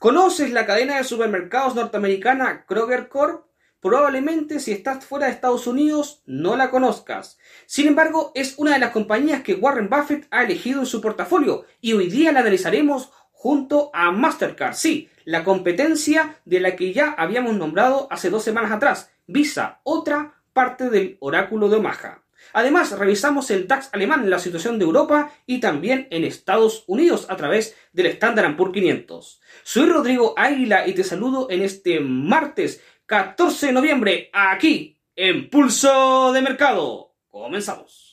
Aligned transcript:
¿Conoces 0.00 0.50
la 0.50 0.64
cadena 0.64 0.96
de 0.96 1.04
supermercados 1.04 1.74
norteamericana 1.74 2.64
Kroger 2.64 3.10
Corp? 3.10 3.44
Probablemente 3.80 4.58
si 4.58 4.72
estás 4.72 5.04
fuera 5.04 5.26
de 5.26 5.32
Estados 5.32 5.66
Unidos 5.66 6.22
no 6.24 6.56
la 6.56 6.70
conozcas. 6.70 7.36
Sin 7.66 7.86
embargo, 7.86 8.32
es 8.34 8.54
una 8.56 8.72
de 8.72 8.78
las 8.78 8.92
compañías 8.92 9.42
que 9.42 9.56
Warren 9.56 9.90
Buffett 9.90 10.26
ha 10.30 10.42
elegido 10.42 10.80
en 10.80 10.86
su 10.86 11.02
portafolio 11.02 11.66
y 11.82 11.92
hoy 11.92 12.08
día 12.08 12.32
la 12.32 12.40
analizaremos 12.40 13.12
junto 13.30 13.90
a 13.92 14.10
Mastercard. 14.10 14.72
Sí, 14.72 15.10
la 15.26 15.44
competencia 15.44 16.40
de 16.46 16.60
la 16.60 16.76
que 16.76 16.94
ya 16.94 17.14
habíamos 17.18 17.56
nombrado 17.56 18.08
hace 18.10 18.30
dos 18.30 18.42
semanas 18.42 18.72
atrás. 18.72 19.10
Visa, 19.26 19.80
otra 19.82 20.40
parte 20.54 20.88
del 20.88 21.18
oráculo 21.20 21.68
de 21.68 21.76
Omaha. 21.76 22.22
Además, 22.52 22.92
revisamos 22.98 23.50
el 23.50 23.66
DAX 23.66 23.90
alemán 23.92 24.28
la 24.28 24.38
situación 24.38 24.78
de 24.78 24.84
Europa 24.84 25.32
y 25.46 25.60
también 25.60 26.08
en 26.10 26.24
Estados 26.24 26.84
Unidos 26.86 27.26
a 27.28 27.36
través 27.36 27.76
del 27.92 28.06
Standard 28.06 28.56
Poor's 28.56 28.72
500. 28.72 29.40
Soy 29.62 29.86
Rodrigo 29.86 30.34
Águila 30.36 30.86
y 30.86 30.94
te 30.94 31.04
saludo 31.04 31.48
en 31.50 31.62
este 31.62 32.00
martes 32.00 32.82
14 33.06 33.66
de 33.66 33.72
noviembre 33.72 34.30
aquí 34.32 34.98
en 35.16 35.50
Pulso 35.50 36.32
de 36.32 36.42
Mercado. 36.42 37.14
Comenzamos. 37.28 38.09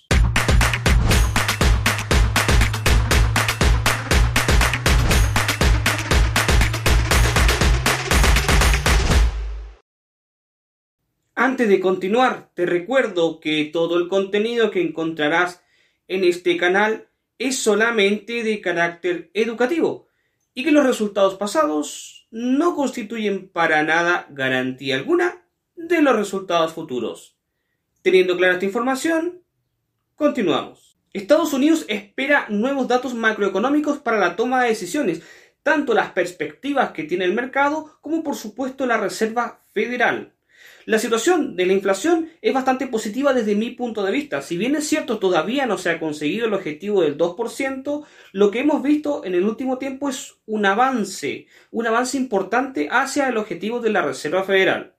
Antes 11.40 11.70
de 11.70 11.80
continuar, 11.80 12.50
te 12.56 12.66
recuerdo 12.66 13.40
que 13.40 13.70
todo 13.72 14.00
el 14.00 14.08
contenido 14.08 14.72
que 14.72 14.82
encontrarás 14.82 15.62
en 16.08 16.24
este 16.24 16.58
canal 16.58 17.10
es 17.38 17.60
solamente 17.60 18.42
de 18.42 18.60
carácter 18.60 19.30
educativo 19.36 20.08
y 20.56 20.64
que 20.64 20.72
los 20.72 20.84
resultados 20.84 21.36
pasados 21.36 22.28
no 22.32 22.76
constituyen 22.76 23.50
para 23.50 23.84
nada 23.84 24.26
garantía 24.32 24.96
alguna 24.96 25.46
de 25.76 26.02
los 26.02 26.16
resultados 26.16 26.74
futuros. 26.74 27.38
Teniendo 28.02 28.36
clara 28.36 28.54
esta 28.54 28.66
información, 28.66 29.44
continuamos. 30.16 30.98
Estados 31.14 31.54
Unidos 31.54 31.86
espera 31.88 32.48
nuevos 32.50 32.88
datos 32.88 33.14
macroeconómicos 33.14 34.00
para 34.00 34.18
la 34.18 34.36
toma 34.36 34.64
de 34.64 34.70
decisiones, 34.70 35.22
tanto 35.62 35.94
las 35.94 36.14
perspectivas 36.14 36.94
que 36.94 37.04
tiene 37.04 37.26
el 37.26 37.36
mercado 37.36 38.00
como 38.02 38.24
por 38.24 38.36
supuesto 38.36 38.88
la 38.88 38.98
Reserva 38.98 39.62
Federal. 39.72 40.34
La 40.86 41.00
situación 41.00 41.56
de 41.58 41.66
la 41.66 41.74
inflación 41.74 42.30
es 42.42 42.54
bastante 42.54 42.88
positiva 42.88 43.34
desde 43.34 43.56
mi 43.56 43.72
punto 43.72 44.04
de 44.04 44.12
vista. 44.12 44.42
Si 44.42 44.56
bien 44.56 44.76
es 44.76 44.88
cierto, 44.88 45.20
todavía 45.20 45.66
no 45.66 45.78
se 45.78 45.90
ha 45.90 46.00
conseguido 46.00 46.48
el 46.48 46.54
objetivo 46.54 47.02
del 47.02 47.18
2%, 47.18 48.06
lo 48.32 48.52
que 48.52 48.60
hemos 48.62 48.82
visto 48.82 49.26
en 49.26 49.36
el 49.36 49.44
último 49.44 49.78
tiempo 49.78 50.08
es 50.08 50.36
un 50.46 50.66
avance, 50.66 51.48
un 51.72 51.88
avance 51.88 52.18
importante 52.18 52.88
hacia 52.90 53.28
el 53.28 53.38
objetivo 53.38 53.82
de 53.82 53.90
la 53.90 54.02
Reserva 54.02 54.44
Federal. 54.44 54.96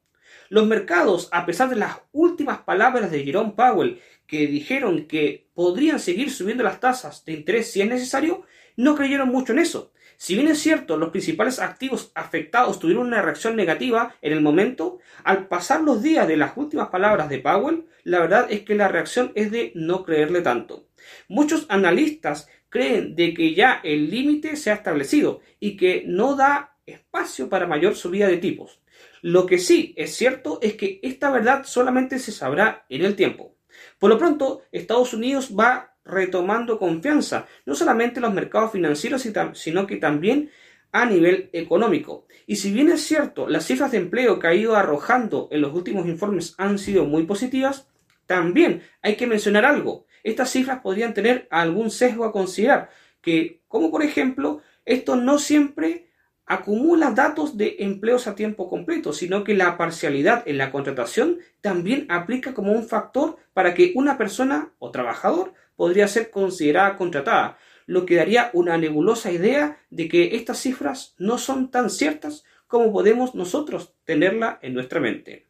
Los 0.51 0.67
mercados, 0.67 1.29
a 1.33 1.47
pesar 1.47 1.71
de 1.71 1.77
las 1.77 1.99
últimas 2.13 2.59
palabras 2.59 3.11
de 3.11 3.25
Jerome 3.25 3.55
Powell, 3.57 4.01
que 4.27 4.47
dijeron 4.47 5.07
que 5.07 5.49
podrían 5.55 6.01
seguir 6.01 6.31
subiendo 6.31 6.65
las 6.65 6.81
tasas 6.81 7.25
de 7.25 7.33
interés 7.33 7.73
si 7.73 7.81
es 7.81 7.89
necesario, 7.89 8.45
no 8.77 8.95
creyeron 8.95 9.29
mucho 9.29 9.53
en 9.53 9.59
eso. 9.59 9.91
Si 10.21 10.35
bien 10.35 10.49
es 10.49 10.59
cierto, 10.59 10.97
los 10.97 11.11
principales 11.11 11.61
activos 11.61 12.11
afectados 12.13 12.81
tuvieron 12.81 13.07
una 13.07 13.23
reacción 13.23 13.55
negativa 13.55 14.17
en 14.21 14.33
el 14.33 14.41
momento, 14.41 14.99
al 15.23 15.47
pasar 15.47 15.83
los 15.83 16.03
días 16.03 16.27
de 16.27 16.37
las 16.37 16.57
últimas 16.57 16.89
palabras 16.89 17.29
de 17.29 17.39
Powell, 17.39 17.87
la 18.03 18.19
verdad 18.19 18.49
es 18.51 18.63
que 18.63 18.75
la 18.75 18.89
reacción 18.89 19.31
es 19.37 19.53
de 19.53 19.71
no 19.77 20.03
creerle 20.03 20.41
tanto. 20.41 20.89
Muchos 21.29 21.67
analistas 21.69 22.49
creen 22.69 23.15
de 23.15 23.33
que 23.33 23.55
ya 23.55 23.81
el 23.85 24.11
límite 24.11 24.57
se 24.57 24.73
ha 24.73 24.75
establecido 24.75 25.41
y 25.61 25.77
que 25.77 26.03
no 26.05 26.35
da 26.35 26.75
espacio 26.85 27.49
para 27.49 27.69
mayor 27.69 27.95
subida 27.95 28.27
de 28.27 28.39
tipos. 28.39 28.81
Lo 29.23 29.47
que 29.47 29.59
sí 29.59 29.95
es 29.97 30.17
cierto 30.17 30.59
es 30.63 30.75
que 30.75 30.99
esta 31.05 31.31
verdad 31.31 31.63
solamente 31.65 32.19
se 32.19 32.33
sabrá 32.33 32.87
en 32.89 33.05
el 33.05 33.15
tiempo. 33.15 33.55
Por 34.01 34.11
lo 34.11 34.19
pronto, 34.19 34.63
Estados 34.73 35.15
Unidos 35.15 35.55
va 35.57 35.88
retomando 36.09 36.79
confianza, 36.79 37.47
no 37.67 37.75
solamente 37.75 38.19
en 38.19 38.23
los 38.23 38.35
mercados 38.35 38.73
financieros, 38.73 39.25
sino 39.53 39.87
que 39.87 39.97
también 39.97 40.51
a 40.91 41.05
nivel 41.05 41.51
económico. 41.53 42.27
Y 42.47 42.57
si 42.57 42.73
bien 42.73 42.89
es 42.89 43.03
cierto, 43.03 43.47
las 43.47 43.67
cifras 43.67 43.93
de 43.93 43.99
empleo 43.99 44.39
que 44.39 44.47
ha 44.47 44.55
ido 44.55 44.75
arrojando 44.75 45.49
en 45.53 45.61
los 45.61 45.75
últimos 45.75 46.07
informes 46.07 46.55
han 46.57 46.79
sido 46.79 47.05
muy 47.05 47.25
positivas, 47.25 47.89
también 48.27 48.83
hay 49.03 49.17
que 49.17 49.27
mencionar 49.27 49.65
algo. 49.65 50.07
Estas 50.25 50.51
cifras 50.51 50.81
podrían 50.81 51.15
tener 51.15 51.47
algún 51.51 51.91
sesgo 51.91 52.25
a 52.25 52.33
considerar, 52.33 52.91
que, 53.21 53.61
como 53.69 53.91
por 53.91 54.03
ejemplo, 54.03 54.63
esto 54.85 55.17
no 55.17 55.39
siempre 55.39 56.08
acumula 56.49 57.11
datos 57.11 57.57
de 57.57 57.77
empleos 57.81 58.27
a 58.27 58.35
tiempo 58.35 58.69
completo, 58.69 59.13
sino 59.13 59.45
que 59.45 59.55
la 59.55 59.77
parcialidad 59.77 60.43
en 60.47 60.59
la 60.59 60.71
contratación 60.71 61.39
también 61.61 62.07
aplica 62.09 62.55
como 62.55 62.73
un 62.73 62.89
factor 62.89 63.37
para 63.53 63.75
que 63.75 63.93
una 63.95 64.17
persona 64.17 64.73
o 64.79 64.91
trabajador 64.91 65.53
podría 65.77 66.09
ser 66.09 66.31
considerada 66.31 66.97
contratada, 66.97 67.59
lo 67.87 68.07
que 68.07 68.17
daría 68.17 68.51
una 68.53 68.79
nebulosa 68.79 69.31
idea 69.31 69.79
de 69.91 70.09
que 70.09 70.37
estas 70.37 70.59
cifras 70.59 71.15
no 71.19 71.39
son 71.39 71.71
tan 71.71 71.91
ciertas 71.91 72.45
como 72.67 72.93
podemos 72.93 73.35
nosotros 73.35 73.95
tenerla 74.05 74.59
en 74.63 74.75
nuestra 74.75 75.01
mente. 75.01 75.48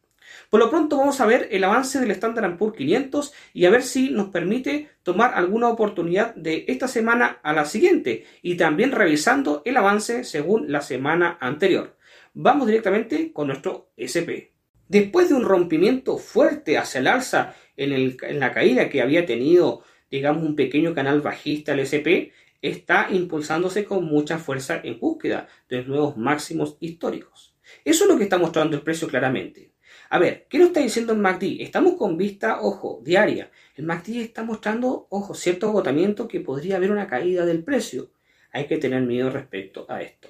Por 0.49 0.59
lo 0.59 0.69
pronto 0.69 0.97
vamos 0.97 1.19
a 1.21 1.25
ver 1.25 1.47
el 1.51 1.63
avance 1.63 1.99
del 1.99 2.11
Standard 2.11 2.57
Poor's 2.57 2.77
500 2.77 3.33
y 3.53 3.65
a 3.65 3.69
ver 3.69 3.83
si 3.83 4.09
nos 4.09 4.29
permite 4.29 4.89
tomar 5.03 5.33
alguna 5.33 5.69
oportunidad 5.69 6.35
de 6.35 6.65
esta 6.67 6.87
semana 6.87 7.39
a 7.43 7.53
la 7.53 7.65
siguiente 7.65 8.25
y 8.41 8.55
también 8.55 8.91
revisando 8.91 9.61
el 9.65 9.77
avance 9.77 10.23
según 10.23 10.71
la 10.71 10.81
semana 10.81 11.37
anterior. 11.41 11.97
Vamos 12.33 12.67
directamente 12.67 13.33
con 13.33 13.47
nuestro 13.47 13.91
SP. 13.97 14.53
Después 14.87 15.29
de 15.29 15.35
un 15.35 15.45
rompimiento 15.45 16.17
fuerte 16.17 16.77
hacia 16.77 16.99
el 16.99 17.07
alza 17.07 17.55
en, 17.77 18.17
en 18.21 18.39
la 18.39 18.53
caída 18.53 18.89
que 18.89 19.01
había 19.01 19.25
tenido 19.25 19.83
digamos, 20.09 20.43
un 20.43 20.55
pequeño 20.55 20.93
canal 20.93 21.21
bajista, 21.21 21.73
el 21.73 21.81
SP, 21.85 22.33
está 22.61 23.07
impulsándose 23.11 23.85
con 23.85 24.05
mucha 24.05 24.37
fuerza 24.37 24.81
en 24.83 24.99
búsqueda 24.99 25.47
de 25.69 25.83
nuevos 25.83 26.17
máximos 26.17 26.77
históricos. 26.79 27.55
Eso 27.85 28.03
es 28.03 28.09
lo 28.09 28.17
que 28.17 28.23
está 28.23 28.37
mostrando 28.37 28.75
el 28.75 28.81
precio 28.81 29.07
claramente. 29.07 29.71
A 30.11 30.17
ver, 30.17 30.47
¿qué 30.49 30.57
nos 30.57 30.69
está 30.69 30.79
diciendo 30.79 31.13
el 31.13 31.19
MACD? 31.19 31.61
Estamos 31.61 31.93
con 31.93 32.17
vista, 32.17 32.61
ojo, 32.61 32.99
diaria. 33.03 33.51
El 33.75 33.85
MACD 33.85 34.21
está 34.21 34.43
mostrando, 34.43 35.05
ojo, 35.11 35.35
cierto 35.35 35.67
agotamiento 35.67 36.27
que 36.27 36.39
podría 36.39 36.77
haber 36.77 36.89
una 36.89 37.07
caída 37.07 37.45
del 37.45 37.63
precio. 37.63 38.09
Hay 38.51 38.65
que 38.65 38.79
tener 38.79 39.03
miedo 39.03 39.29
respecto 39.29 39.85
a 39.87 40.01
esto. 40.01 40.29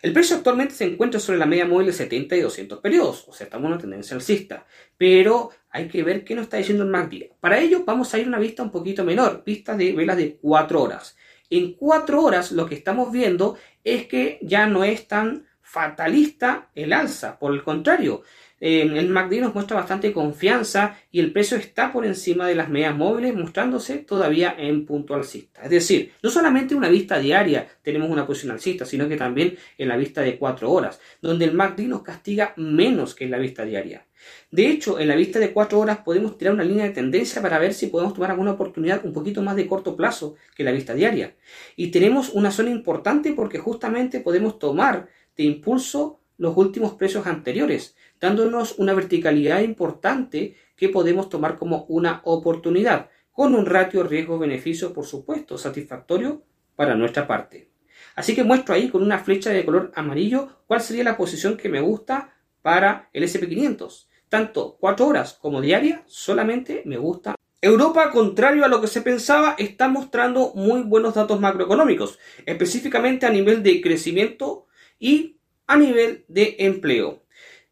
El 0.00 0.12
precio 0.12 0.36
actualmente 0.36 0.74
se 0.74 0.84
encuentra 0.84 1.18
sobre 1.18 1.38
la 1.38 1.46
media 1.46 1.66
móvil 1.66 1.88
de 1.88 1.92
70 1.92 2.36
y 2.36 2.40
200 2.40 2.78
periodos, 2.78 3.24
o 3.26 3.32
sea, 3.32 3.46
estamos 3.46 3.66
en 3.66 3.72
una 3.72 3.80
tendencia 3.80 4.14
alcista, 4.14 4.64
pero 4.96 5.50
hay 5.70 5.88
que 5.88 6.04
ver 6.04 6.24
qué 6.24 6.36
nos 6.36 6.44
está 6.44 6.58
diciendo 6.58 6.84
el 6.84 6.90
MACD. 6.90 7.32
Para 7.40 7.58
ello 7.58 7.82
vamos 7.84 8.14
a 8.14 8.18
ir 8.18 8.26
a 8.26 8.28
una 8.28 8.38
vista 8.38 8.62
un 8.62 8.70
poquito 8.70 9.04
menor, 9.04 9.42
vista 9.44 9.76
de 9.76 9.92
velas 9.92 10.18
de 10.18 10.36
4 10.40 10.80
horas. 10.80 11.16
En 11.50 11.74
4 11.74 12.22
horas 12.22 12.52
lo 12.52 12.66
que 12.66 12.76
estamos 12.76 13.10
viendo 13.10 13.56
es 13.82 14.06
que 14.06 14.38
ya 14.42 14.68
no 14.68 14.84
es 14.84 15.08
tan 15.08 15.46
fatalista 15.66 16.70
el 16.74 16.92
alza, 16.92 17.38
por 17.38 17.52
el 17.52 17.62
contrario, 17.62 18.22
el 18.58 19.08
MACD 19.10 19.40
nos 19.40 19.54
muestra 19.54 19.76
bastante 19.76 20.12
confianza 20.12 20.96
y 21.10 21.20
el 21.20 21.30
precio 21.32 21.58
está 21.58 21.92
por 21.92 22.06
encima 22.06 22.46
de 22.46 22.54
las 22.54 22.70
medias 22.70 22.96
móviles 22.96 23.34
mostrándose 23.34 23.98
todavía 23.98 24.54
en 24.56 24.86
punto 24.86 25.14
alcista. 25.14 25.62
Es 25.62 25.70
decir, 25.70 26.12
no 26.22 26.30
solamente 26.30 26.72
en 26.72 26.78
una 26.78 26.88
vista 26.88 27.18
diaria 27.18 27.66
tenemos 27.82 28.08
una 28.08 28.26
posición 28.26 28.52
alcista, 28.52 28.86
sino 28.86 29.08
que 29.08 29.16
también 29.16 29.58
en 29.76 29.88
la 29.88 29.98
vista 29.98 30.22
de 30.22 30.38
4 30.38 30.70
horas, 30.70 31.00
donde 31.20 31.44
el 31.44 31.52
MACD 31.52 31.80
nos 31.80 32.02
castiga 32.02 32.54
menos 32.56 33.14
que 33.14 33.24
en 33.24 33.32
la 33.32 33.38
vista 33.38 33.64
diaria. 33.64 34.06
De 34.50 34.68
hecho, 34.68 34.98
en 34.98 35.08
la 35.08 35.16
vista 35.16 35.38
de 35.38 35.52
4 35.52 35.78
horas 35.78 35.98
podemos 35.98 36.38
tirar 36.38 36.54
una 36.54 36.64
línea 36.64 36.84
de 36.84 36.90
tendencia 36.90 37.42
para 37.42 37.58
ver 37.58 37.74
si 37.74 37.88
podemos 37.88 38.14
tomar 38.14 38.30
alguna 38.30 38.52
oportunidad 38.52 39.04
un 39.04 39.12
poquito 39.12 39.42
más 39.42 39.56
de 39.56 39.66
corto 39.66 39.96
plazo 39.96 40.36
que 40.54 40.64
la 40.64 40.72
vista 40.72 40.94
diaria. 40.94 41.34
Y 41.76 41.88
tenemos 41.88 42.30
una 42.30 42.50
zona 42.50 42.70
importante 42.70 43.34
porque 43.34 43.58
justamente 43.58 44.20
podemos 44.20 44.58
tomar 44.58 45.08
de 45.36 45.44
impulso 45.44 46.20
los 46.38 46.56
últimos 46.56 46.94
precios 46.94 47.26
anteriores 47.26 47.96
dándonos 48.20 48.78
una 48.78 48.94
verticalidad 48.94 49.60
importante 49.60 50.56
que 50.76 50.88
podemos 50.88 51.28
tomar 51.28 51.56
como 51.56 51.84
una 51.88 52.20
oportunidad, 52.24 53.10
con 53.32 53.54
un 53.54 53.66
ratio 53.66 54.02
riesgo-beneficio, 54.02 54.92
por 54.92 55.04
supuesto, 55.06 55.58
satisfactorio 55.58 56.42
para 56.74 56.94
nuestra 56.94 57.26
parte. 57.26 57.70
Así 58.14 58.34
que 58.34 58.44
muestro 58.44 58.74
ahí 58.74 58.88
con 58.88 59.02
una 59.02 59.18
flecha 59.18 59.50
de 59.50 59.64
color 59.64 59.92
amarillo 59.94 60.48
cuál 60.66 60.80
sería 60.80 61.04
la 61.04 61.16
posición 61.16 61.56
que 61.56 61.68
me 61.68 61.80
gusta 61.80 62.34
para 62.62 63.10
el 63.12 63.24
SP500. 63.24 64.06
Tanto 64.28 64.76
4 64.80 65.06
horas 65.06 65.34
como 65.34 65.60
diaria, 65.60 66.02
solamente 66.06 66.82
me 66.84 66.96
gusta. 66.96 67.34
Europa, 67.60 68.10
contrario 68.10 68.64
a 68.64 68.68
lo 68.68 68.80
que 68.80 68.86
se 68.86 69.02
pensaba, 69.02 69.54
está 69.58 69.88
mostrando 69.88 70.52
muy 70.54 70.82
buenos 70.82 71.14
datos 71.14 71.40
macroeconómicos, 71.40 72.18
específicamente 72.44 73.26
a 73.26 73.30
nivel 73.30 73.62
de 73.62 73.80
crecimiento 73.80 74.66
y 74.98 75.38
a 75.66 75.76
nivel 75.76 76.24
de 76.28 76.56
empleo. 76.60 77.22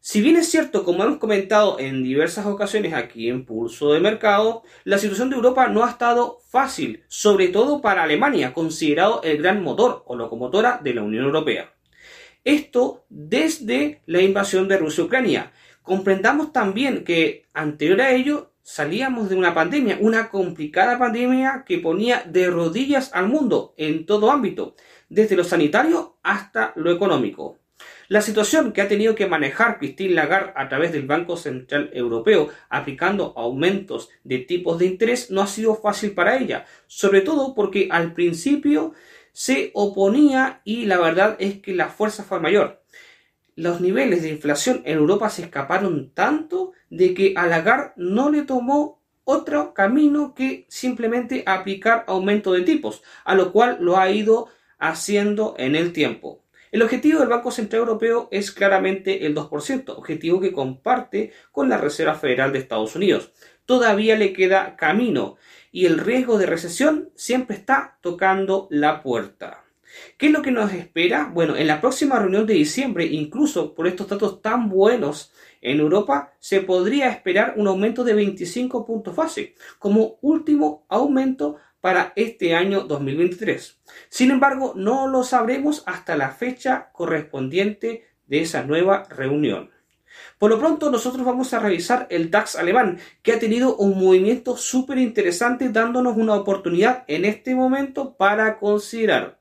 Si 0.07 0.21
bien 0.21 0.35
es 0.35 0.51
cierto, 0.51 0.83
como 0.83 1.03
hemos 1.03 1.17
comentado 1.17 1.79
en 1.79 2.03
diversas 2.03 2.45
ocasiones 2.45 2.93
aquí 2.93 3.27
en 3.27 3.43
Pulso 3.43 3.91
de 3.91 3.99
Mercado, 3.99 4.61
la 4.83 4.99
situación 4.99 5.31
de 5.31 5.35
Europa 5.35 5.67
no 5.67 5.83
ha 5.83 5.89
estado 5.89 6.37
fácil, 6.47 7.03
sobre 7.07 7.47
todo 7.47 7.81
para 7.81 8.03
Alemania, 8.03 8.53
considerado 8.53 9.21
el 9.23 9.39
gran 9.39 9.63
motor 9.63 10.03
o 10.05 10.15
locomotora 10.15 10.79
de 10.83 10.93
la 10.93 11.01
Unión 11.01 11.25
Europea. 11.25 11.73
Esto 12.43 13.07
desde 13.09 14.03
la 14.05 14.21
invasión 14.21 14.67
de 14.67 14.77
Rusia 14.77 15.03
a 15.03 15.07
Ucrania. 15.07 15.51
Comprendamos 15.81 16.53
también 16.53 17.03
que 17.03 17.47
anterior 17.55 18.01
a 18.01 18.11
ello 18.11 18.53
salíamos 18.61 19.29
de 19.29 19.35
una 19.35 19.55
pandemia, 19.55 19.97
una 19.99 20.29
complicada 20.29 20.99
pandemia 20.99 21.63
que 21.65 21.79
ponía 21.79 22.23
de 22.27 22.51
rodillas 22.51 23.11
al 23.13 23.27
mundo 23.27 23.73
en 23.77 24.05
todo 24.05 24.31
ámbito, 24.31 24.75
desde 25.09 25.35
lo 25.35 25.43
sanitario 25.43 26.17
hasta 26.23 26.73
lo 26.75 26.91
económico. 26.91 27.57
La 28.07 28.21
situación 28.21 28.71
que 28.71 28.81
ha 28.81 28.87
tenido 28.87 29.15
que 29.15 29.27
manejar 29.27 29.79
Christine 29.79 30.13
Lagarde 30.13 30.53
a 30.55 30.69
través 30.69 30.91
del 30.91 31.07
Banco 31.07 31.37
Central 31.37 31.89
Europeo, 31.93 32.49
aplicando 32.69 33.33
aumentos 33.35 34.09
de 34.23 34.39
tipos 34.39 34.79
de 34.79 34.85
interés, 34.85 35.31
no 35.31 35.41
ha 35.41 35.47
sido 35.47 35.75
fácil 35.75 36.13
para 36.13 36.37
ella, 36.37 36.65
sobre 36.87 37.21
todo 37.21 37.55
porque 37.55 37.89
al 37.91 38.13
principio 38.13 38.93
se 39.33 39.71
oponía 39.73 40.61
y 40.63 40.85
la 40.85 40.99
verdad 40.99 41.35
es 41.39 41.59
que 41.61 41.73
la 41.73 41.89
fuerza 41.89 42.23
fue 42.23 42.39
mayor 42.39 42.85
los 43.55 43.79
niveles 43.79 44.21
de 44.21 44.29
inflación 44.29 44.81
en 44.85 44.97
Europa 44.97 45.29
se 45.29 45.43
escaparon 45.43 46.11
tanto 46.13 46.73
de 46.89 47.13
que 47.13 47.33
a 47.37 47.47
Lagarde 47.47 47.93
no 47.95 48.29
le 48.29 48.43
tomó 48.43 49.01
otro 49.23 49.73
camino 49.73 50.35
que 50.35 50.65
simplemente 50.69 51.43
aplicar 51.47 52.03
aumento 52.07 52.51
de 52.51 52.61
tipos, 52.61 53.01
a 53.23 53.33
lo 53.33 53.51
cual 53.51 53.77
lo 53.79 53.97
ha 53.97 54.11
ido 54.11 54.49
haciendo 54.79 55.55
en 55.57 55.75
el 55.75 55.93
tiempo. 55.93 56.43
El 56.71 56.81
objetivo 56.81 57.19
del 57.19 57.29
Banco 57.29 57.51
Central 57.51 57.81
Europeo 57.81 58.27
es 58.31 58.51
claramente 58.51 59.25
el 59.25 59.33
2%, 59.33 59.97
objetivo 59.97 60.41
que 60.41 60.51
comparte 60.51 61.31
con 61.51 61.69
la 61.69 61.77
Reserva 61.77 62.15
Federal 62.15 62.51
de 62.51 62.59
Estados 62.59 62.95
Unidos. 62.95 63.31
Todavía 63.65 64.17
le 64.17 64.33
queda 64.33 64.75
camino 64.75 65.37
y 65.71 65.85
el 65.85 65.99
riesgo 65.99 66.37
de 66.37 66.45
recesión 66.45 67.11
siempre 67.15 67.55
está 67.55 67.97
tocando 68.01 68.67
la 68.71 69.01
puerta. 69.01 69.63
¿Qué 70.17 70.27
es 70.27 70.31
lo 70.31 70.41
que 70.41 70.51
nos 70.51 70.73
espera? 70.73 71.31
Bueno, 71.33 71.55
en 71.55 71.67
la 71.67 71.81
próxima 71.81 72.19
reunión 72.19 72.45
de 72.45 72.53
diciembre, 72.55 73.05
incluso 73.05 73.73
por 73.73 73.87
estos 73.87 74.07
datos 74.07 74.41
tan 74.41 74.69
buenos 74.69 75.31
en 75.61 75.79
Europa, 75.79 76.33
se 76.39 76.61
podría 76.61 77.09
esperar 77.09 77.53
un 77.57 77.67
aumento 77.67 78.03
de 78.03 78.13
25 78.13 78.85
puntos 78.85 79.15
base 79.15 79.55
como 79.79 80.17
último 80.21 80.85
aumento 80.89 81.57
para 81.85 82.13
este 82.15 82.55
año 82.55 82.85
2023. 82.85 83.79
Sin 84.09 84.31
embargo, 84.31 84.73
no 84.75 85.07
lo 85.07 85.21
sabremos 85.21 85.83
hasta 85.85 86.17
la 86.17 86.31
fecha 86.31 86.89
correspondiente 86.91 88.07
de 88.25 88.41
esa 88.41 88.63
nueva 88.63 89.03
reunión. 89.07 89.69
Por 90.39 90.49
lo 90.49 90.57
pronto, 90.57 90.89
nosotros 90.89 91.23
vamos 91.23 91.53
a 91.53 91.59
revisar 91.59 92.07
el 92.09 92.31
DAX 92.31 92.55
alemán, 92.55 92.97
que 93.21 93.33
ha 93.33 93.39
tenido 93.39 93.77
un 93.77 93.99
movimiento 93.99 94.57
súper 94.57 94.97
interesante, 94.97 95.69
dándonos 95.69 96.17
una 96.17 96.33
oportunidad 96.33 97.03
en 97.05 97.23
este 97.23 97.53
momento 97.53 98.17
para 98.17 98.57
considerar. 98.57 99.39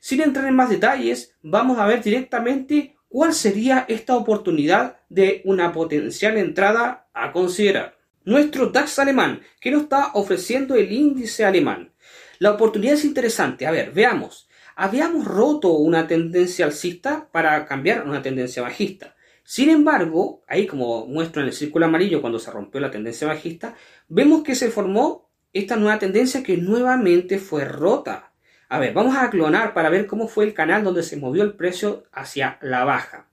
Sin 0.00 0.20
entrar 0.20 0.48
en 0.48 0.56
más 0.56 0.70
detalles, 0.70 1.36
vamos 1.42 1.78
a 1.78 1.86
ver 1.86 2.02
directamente 2.02 2.96
cuál 3.06 3.32
sería 3.32 3.84
esta 3.86 4.16
oportunidad 4.16 4.96
de 5.08 5.42
una 5.44 5.70
potencial 5.70 6.38
entrada 6.38 7.06
a 7.14 7.30
considerar. 7.30 8.03
Nuestro 8.26 8.68
DAX 8.68 8.98
alemán, 8.98 9.42
que 9.60 9.70
nos 9.70 9.82
está 9.82 10.12
ofreciendo 10.14 10.76
el 10.76 10.90
índice 10.90 11.44
alemán. 11.44 11.92
La 12.38 12.52
oportunidad 12.52 12.94
es 12.94 13.04
interesante. 13.04 13.66
A 13.66 13.70
ver, 13.70 13.92
veamos. 13.92 14.48
Habíamos 14.76 15.26
roto 15.26 15.72
una 15.72 16.06
tendencia 16.06 16.64
alcista 16.64 17.28
para 17.30 17.66
cambiar 17.66 18.08
una 18.08 18.22
tendencia 18.22 18.62
bajista. 18.62 19.14
Sin 19.44 19.68
embargo, 19.68 20.42
ahí 20.48 20.66
como 20.66 21.06
muestro 21.06 21.42
en 21.42 21.48
el 21.48 21.52
círculo 21.52 21.84
amarillo 21.84 22.22
cuando 22.22 22.38
se 22.38 22.50
rompió 22.50 22.80
la 22.80 22.90
tendencia 22.90 23.28
bajista, 23.28 23.74
vemos 24.08 24.42
que 24.42 24.54
se 24.54 24.70
formó 24.70 25.30
esta 25.52 25.76
nueva 25.76 25.98
tendencia 25.98 26.42
que 26.42 26.56
nuevamente 26.56 27.38
fue 27.38 27.66
rota. 27.66 28.32
A 28.70 28.78
ver, 28.78 28.94
vamos 28.94 29.16
a 29.18 29.28
clonar 29.28 29.74
para 29.74 29.90
ver 29.90 30.06
cómo 30.06 30.28
fue 30.28 30.46
el 30.46 30.54
canal 30.54 30.82
donde 30.82 31.02
se 31.02 31.18
movió 31.18 31.42
el 31.42 31.56
precio 31.56 32.04
hacia 32.10 32.58
la 32.62 32.84
baja. 32.84 33.28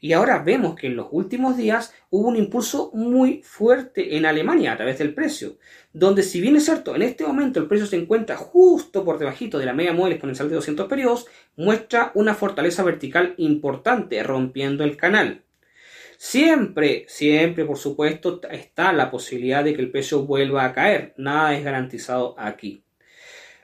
Y 0.00 0.12
ahora 0.12 0.38
vemos 0.38 0.74
que 0.74 0.86
en 0.86 0.96
los 0.96 1.08
últimos 1.10 1.56
días 1.56 1.94
hubo 2.10 2.28
un 2.28 2.36
impulso 2.36 2.90
muy 2.94 3.42
fuerte 3.42 4.16
en 4.16 4.26
Alemania 4.26 4.72
a 4.72 4.76
través 4.76 4.98
del 4.98 5.14
precio, 5.14 5.58
donde 5.92 6.22
si 6.22 6.40
bien 6.40 6.56
es 6.56 6.66
cierto, 6.66 6.94
en 6.94 7.02
este 7.02 7.24
momento 7.24 7.60
el 7.60 7.66
precio 7.66 7.86
se 7.86 7.96
encuentra 7.96 8.36
justo 8.36 9.04
por 9.04 9.18
debajito 9.18 9.58
de 9.58 9.66
la 9.66 9.72
media 9.72 9.92
móvil 9.92 10.12
exponencial 10.12 10.48
de 10.48 10.56
200 10.56 10.88
periodos, 10.88 11.26
muestra 11.56 12.12
una 12.14 12.34
fortaleza 12.34 12.82
vertical 12.82 13.34
importante 13.38 14.22
rompiendo 14.22 14.84
el 14.84 14.96
canal. 14.96 15.42
Siempre, 16.16 17.04
siempre, 17.08 17.64
por 17.64 17.76
supuesto, 17.76 18.40
está 18.50 18.92
la 18.92 19.10
posibilidad 19.10 19.64
de 19.64 19.74
que 19.74 19.82
el 19.82 19.90
precio 19.90 20.24
vuelva 20.24 20.64
a 20.64 20.72
caer. 20.72 21.12
Nada 21.16 21.56
es 21.56 21.64
garantizado 21.64 22.34
aquí. 22.38 22.83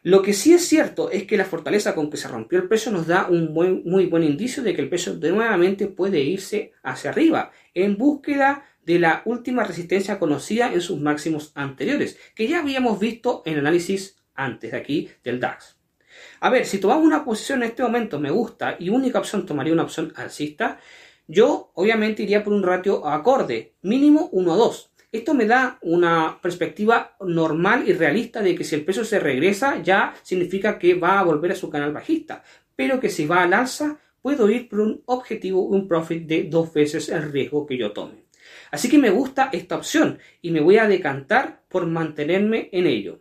Lo 0.02 0.22
que 0.22 0.32
sí 0.32 0.54
es 0.54 0.66
cierto 0.66 1.10
es 1.10 1.24
que 1.24 1.36
la 1.36 1.44
fortaleza 1.44 1.94
con 1.94 2.08
que 2.08 2.16
se 2.16 2.28
rompió 2.28 2.58
el 2.58 2.68
precio 2.68 2.90
nos 2.90 3.06
da 3.06 3.26
un 3.28 3.52
muy 3.52 4.06
buen 4.06 4.24
indicio 4.24 4.62
de 4.62 4.74
que 4.74 4.80
el 4.80 4.88
precio 4.88 5.14
de 5.14 5.30
nuevamente 5.30 5.88
puede 5.88 6.20
irse 6.20 6.72
hacia 6.82 7.10
arriba 7.10 7.50
en 7.74 7.98
búsqueda 7.98 8.64
de 8.82 8.98
la 8.98 9.20
última 9.26 9.62
resistencia 9.62 10.18
conocida 10.18 10.72
en 10.72 10.80
sus 10.80 10.98
máximos 11.00 11.52
anteriores, 11.54 12.18
que 12.34 12.48
ya 12.48 12.60
habíamos 12.60 12.98
visto 12.98 13.42
en 13.44 13.58
análisis 13.58 14.16
antes 14.34 14.70
de 14.70 14.78
aquí 14.78 15.10
del 15.22 15.38
DAX. 15.38 15.76
A 16.40 16.48
ver, 16.48 16.64
si 16.64 16.78
tomamos 16.78 17.04
una 17.04 17.22
posición 17.22 17.62
en 17.62 17.68
este 17.68 17.82
momento 17.82 18.18
me 18.18 18.30
gusta 18.30 18.76
y 18.78 18.88
única 18.88 19.18
opción 19.18 19.44
tomaría 19.44 19.74
una 19.74 19.82
opción 19.82 20.14
alcista, 20.16 20.78
yo 21.26 21.72
obviamente 21.74 22.22
iría 22.22 22.42
por 22.42 22.54
un 22.54 22.62
ratio 22.62 23.06
acorde, 23.06 23.74
mínimo 23.82 24.30
1 24.32 24.52
a 24.52 24.56
2. 24.56 24.89
Esto 25.12 25.34
me 25.34 25.44
da 25.44 25.76
una 25.82 26.38
perspectiva 26.40 27.16
normal 27.20 27.82
y 27.88 27.92
realista 27.92 28.42
de 28.42 28.54
que 28.54 28.62
si 28.62 28.76
el 28.76 28.84
peso 28.84 29.04
se 29.04 29.18
regresa 29.18 29.82
ya 29.82 30.14
significa 30.22 30.78
que 30.78 30.94
va 30.94 31.18
a 31.18 31.24
volver 31.24 31.50
a 31.50 31.56
su 31.56 31.68
canal 31.68 31.92
bajista, 31.92 32.44
pero 32.76 33.00
que 33.00 33.08
si 33.08 33.26
va 33.26 33.42
al 33.42 33.52
alza 33.52 33.98
puedo 34.22 34.48
ir 34.48 34.68
por 34.68 34.80
un 34.80 35.02
objetivo, 35.06 35.62
un 35.62 35.88
profit 35.88 36.26
de 36.26 36.44
dos 36.44 36.72
veces 36.72 37.08
el 37.08 37.32
riesgo 37.32 37.66
que 37.66 37.76
yo 37.76 37.90
tome. 37.90 38.24
Así 38.70 38.88
que 38.88 38.98
me 38.98 39.10
gusta 39.10 39.50
esta 39.52 39.76
opción 39.76 40.18
y 40.42 40.52
me 40.52 40.60
voy 40.60 40.78
a 40.78 40.86
decantar 40.86 41.62
por 41.68 41.86
mantenerme 41.86 42.68
en 42.70 42.86
ello. 42.86 43.18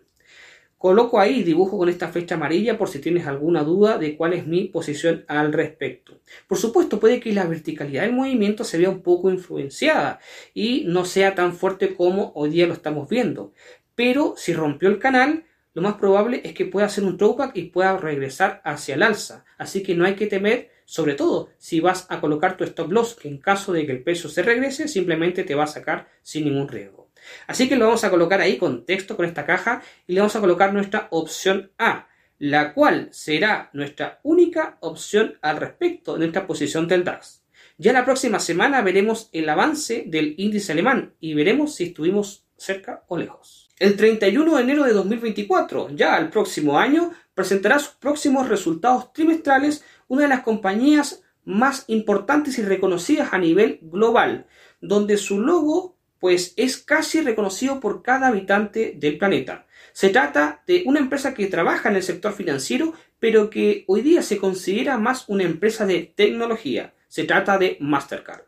Coloco 0.80 1.20
ahí 1.20 1.44
dibujo 1.44 1.78
con 1.78 1.90
esta 1.90 2.08
flecha 2.08 2.36
amarilla 2.36 2.78
por 2.78 2.88
si 2.88 3.00
tienes 3.00 3.28
alguna 3.28 3.66
duda 3.66 3.98
de 3.98 4.16
cuál 4.16 4.32
es 4.32 4.48
mi 4.48 4.64
posición 4.64 5.26
al 5.28 5.52
respecto. 5.52 6.22
Por 6.48 6.58
supuesto, 6.58 7.02
puede 7.02 7.20
que 7.20 7.34
la 7.34 7.46
verticalidad 7.46 8.04
del 8.04 8.14
movimiento 8.14 8.64
se 8.64 8.78
vea 8.78 8.90
un 8.90 9.02
poco 9.02 9.30
influenciada 9.30 10.22
y 10.54 10.86
no 10.88 11.04
sea 11.04 11.36
tan 11.36 11.52
fuerte 11.52 11.96
como 11.96 12.32
hoy 12.34 12.52
día 12.52 12.66
lo 12.66 12.72
estamos 12.72 13.10
viendo. 13.10 13.52
Pero 13.94 14.36
si 14.38 14.54
rompió 14.54 14.88
el 14.88 15.00
canal, 15.00 15.44
lo 15.74 15.82
más 15.82 15.96
probable 15.96 16.40
es 16.46 16.54
que 16.54 16.64
pueda 16.64 16.86
hacer 16.86 17.04
un 17.04 17.18
throwback 17.18 17.58
y 17.58 17.64
pueda 17.64 17.98
regresar 17.98 18.62
hacia 18.64 18.96
el 18.96 19.04
alza. 19.04 19.44
Así 19.58 19.84
que 19.84 19.96
no 19.96 20.06
hay 20.06 20.16
que 20.16 20.28
temer, 20.28 20.72
sobre 20.86 21.16
todo 21.16 21.50
si 21.58 21.82
vas 21.82 22.06
a 22.08 22.22
colocar 22.22 22.56
tu 22.56 22.64
stop 22.64 22.90
loss, 22.90 23.16
que 23.16 23.28
en 23.28 23.40
caso 23.40 23.74
de 23.74 23.86
que 23.86 23.92
el 23.92 24.02
peso 24.02 24.30
se 24.30 24.44
regrese, 24.44 24.88
simplemente 24.88 25.44
te 25.44 25.56
va 25.56 25.66
a 25.66 25.68
sacar 25.68 26.08
sin 26.24 26.46
ningún 26.46 26.70
riesgo. 26.70 27.09
Así 27.48 27.68
que 27.68 27.76
lo 27.76 27.86
vamos 27.86 28.04
a 28.04 28.10
colocar 28.10 28.42
ahí 28.42 28.58
con 28.58 28.86
texto, 28.86 29.16
con 29.16 29.26
esta 29.26 29.46
caja, 29.46 29.82
y 30.08 30.14
le 30.14 30.20
vamos 30.20 30.36
a 30.36 30.40
colocar 30.40 30.74
nuestra 30.74 31.08
opción 31.12 31.72
A, 31.78 32.08
la 32.38 32.74
cual 32.74 33.10
será 33.12 33.70
nuestra 33.74 34.20
única 34.24 34.78
opción 34.80 35.38
al 35.42 35.58
respecto 35.58 36.14
de 36.14 36.20
nuestra 36.20 36.48
posición 36.48 36.88
del 36.88 37.04
DAX. 37.04 37.44
Ya 37.78 37.94
la 37.94 38.06
próxima 38.06 38.40
semana 38.40 38.82
veremos 38.82 39.30
el 39.32 39.48
avance 39.48 40.04
del 40.08 40.36
índice 40.38 40.72
alemán 40.72 41.14
y 41.20 41.34
veremos 41.34 41.76
si 41.76 41.86
estuvimos 41.86 42.46
cerca 42.58 43.04
o 43.08 43.18
lejos. 43.18 43.70
El 43.80 43.96
31 43.96 44.58
de 44.58 44.62
enero 44.62 44.84
de 44.84 44.92
2024, 44.92 45.90
ya 45.92 46.18
el 46.18 46.30
próximo 46.30 46.78
año, 46.78 47.14
presentará 47.34 47.80
sus 47.80 47.96
próximos 47.96 48.50
resultados 48.50 49.14
trimestrales 49.14 49.86
una 50.10 50.24
de 50.24 50.28
las 50.28 50.42
compañías 50.42 51.24
más 51.46 51.86
importantes 51.88 52.60
y 52.60 52.64
reconocidas 52.64 53.32
a 53.32 53.38
nivel 53.38 53.80
global, 53.82 54.48
donde 54.82 55.18
su 55.18 55.40
logo 55.40 55.98
pues 56.20 56.54
es 56.58 56.78
casi 56.78 57.22
reconocido 57.22 57.80
por 57.80 58.04
cada 58.04 58.28
habitante 58.28 58.94
del 58.98 59.18
planeta. 59.18 59.66
Se 59.94 60.10
trata 60.10 60.64
de 60.68 60.84
una 60.86 61.00
empresa 61.00 61.34
que 61.34 61.48
trabaja 61.48 61.90
en 61.90 61.96
el 61.96 62.04
sector 62.04 62.34
financiero, 62.34 62.94
pero 63.20 63.50
que 63.50 63.86
hoy 63.88 64.02
día 64.02 64.22
se 64.22 64.38
considera 64.38 64.98
más 64.98 65.28
una 65.28 65.44
empresa 65.44 65.86
de 65.86 66.14
tecnología. 66.16 66.94
Se 67.08 67.24
trata 67.24 67.58
de 67.58 67.78
Mastercard. 67.80 68.44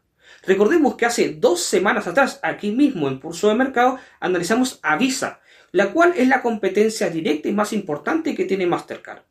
Recordemos 0.46 0.96
que 0.96 1.06
hace 1.06 1.30
dos 1.30 1.62
semanas 1.62 2.08
atrás, 2.08 2.40
aquí 2.42 2.72
mismo 2.72 3.08
en 3.08 3.20
Pulso 3.20 3.48
de 3.50 3.56
Mercado, 3.56 4.00
analizamos 4.20 4.80
a 4.82 4.98
Visa, 4.98 5.40
la 5.72 5.92
cual 5.92 6.14
es 6.16 6.28
la 6.28 6.42
competencia 6.42 7.10
directa 7.10 7.48
y 7.48 7.54
más 7.54 7.74
importante 7.74 8.36
que 8.36 8.46
tiene 8.46 8.66
Mastercard. 8.66 9.24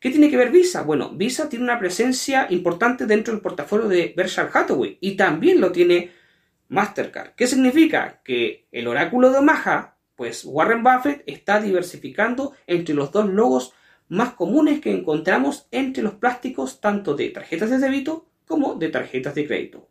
¿Qué 0.00 0.10
tiene 0.10 0.30
que 0.30 0.36
ver 0.36 0.50
Visa? 0.50 0.82
Bueno, 0.82 1.10
Visa 1.10 1.48
tiene 1.48 1.64
una 1.64 1.78
presencia 1.78 2.46
importante 2.50 3.06
dentro 3.06 3.32
del 3.32 3.42
portafolio 3.42 3.88
de 3.88 4.12
Berkshire 4.16 4.48
Hathaway 4.52 4.98
y 5.00 5.16
también 5.16 5.60
lo 5.60 5.72
tiene 5.72 6.12
Mastercard. 6.68 7.34
¿Qué 7.34 7.46
significa? 7.46 8.20
Que 8.24 8.66
el 8.72 8.86
oráculo 8.86 9.30
de 9.30 9.38
Omaha, 9.38 9.96
pues 10.16 10.44
Warren 10.44 10.82
Buffett 10.82 11.22
está 11.26 11.60
diversificando 11.60 12.52
entre 12.66 12.94
los 12.94 13.12
dos 13.12 13.28
logos 13.28 13.72
más 14.08 14.34
comunes 14.34 14.80
que 14.80 14.92
encontramos 14.92 15.66
entre 15.70 16.02
los 16.02 16.14
plásticos 16.14 16.80
tanto 16.80 17.14
de 17.14 17.30
tarjetas 17.30 17.70
de 17.70 17.78
débito 17.78 18.26
como 18.46 18.74
de 18.74 18.88
tarjetas 18.88 19.34
de 19.34 19.46
crédito. 19.46 19.88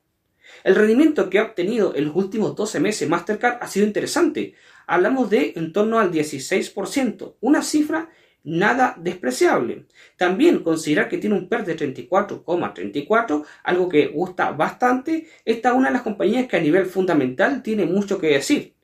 El 0.63 0.75
rendimiento 0.75 1.29
que 1.29 1.39
ha 1.39 1.43
obtenido 1.43 1.95
en 1.95 2.05
los 2.05 2.15
últimos 2.15 2.55
12 2.55 2.79
meses 2.79 3.09
Mastercard 3.09 3.57
ha 3.61 3.67
sido 3.67 3.85
interesante. 3.85 4.53
Hablamos 4.85 5.29
de 5.29 5.53
en 5.55 5.73
torno 5.73 5.99
al 5.99 6.11
16%, 6.11 7.35
una 7.41 7.61
cifra 7.61 8.09
nada 8.43 8.95
despreciable. 8.99 9.87
También 10.17 10.59
considerar 10.59 11.09
que 11.09 11.17
tiene 11.17 11.35
un 11.35 11.49
PER 11.49 11.65
de 11.65 11.77
34,34, 11.77 13.45
algo 13.63 13.89
que 13.89 14.07
gusta 14.07 14.51
bastante. 14.51 15.27
Esta 15.45 15.69
es 15.69 15.75
una 15.75 15.87
de 15.87 15.93
las 15.93 16.01
compañías 16.03 16.47
que 16.47 16.57
a 16.57 16.61
nivel 16.61 16.85
fundamental 16.85 17.63
tiene 17.63 17.85
mucho 17.85 18.19
que 18.19 18.27
decir. 18.27 18.75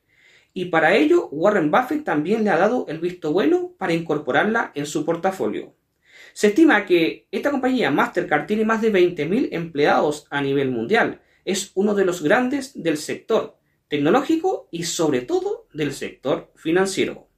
Y 0.54 0.66
para 0.66 0.96
ello, 0.96 1.28
Warren 1.30 1.72
Buffett 1.72 2.04
también 2.04 2.44
le 2.44 2.50
ha 2.50 2.58
dado 2.58 2.86
el 2.88 3.00
visto 3.00 3.32
bueno 3.32 3.74
para 3.78 3.94
incorporarla 3.94 4.72
en 4.76 4.86
su 4.86 5.06
portafolio. 5.06 5.76
Se 6.34 6.48
estima 6.48 6.86
que 6.86 7.28
esta 7.32 7.52
compañía 7.52 7.92
Mastercard 7.92 8.46
tiene 8.46 8.66
más 8.66 8.82
de 8.82 8.92
20.000 8.92 9.50
empleados 9.52 10.28
a 10.30 10.42
nivel 10.42 10.72
mundial. 10.72 11.22
Es 11.46 11.72
uno 11.76 11.96
de 11.96 12.06
los 12.06 12.22
grandes 12.22 12.82
del 12.82 12.98
sector 12.98 13.58
tecnológico 13.88 14.68
y 14.72 14.84
sobre 14.84 15.22
todo 15.22 15.68
del 15.74 15.94
sector 15.94 16.52
financiero. 16.56 17.29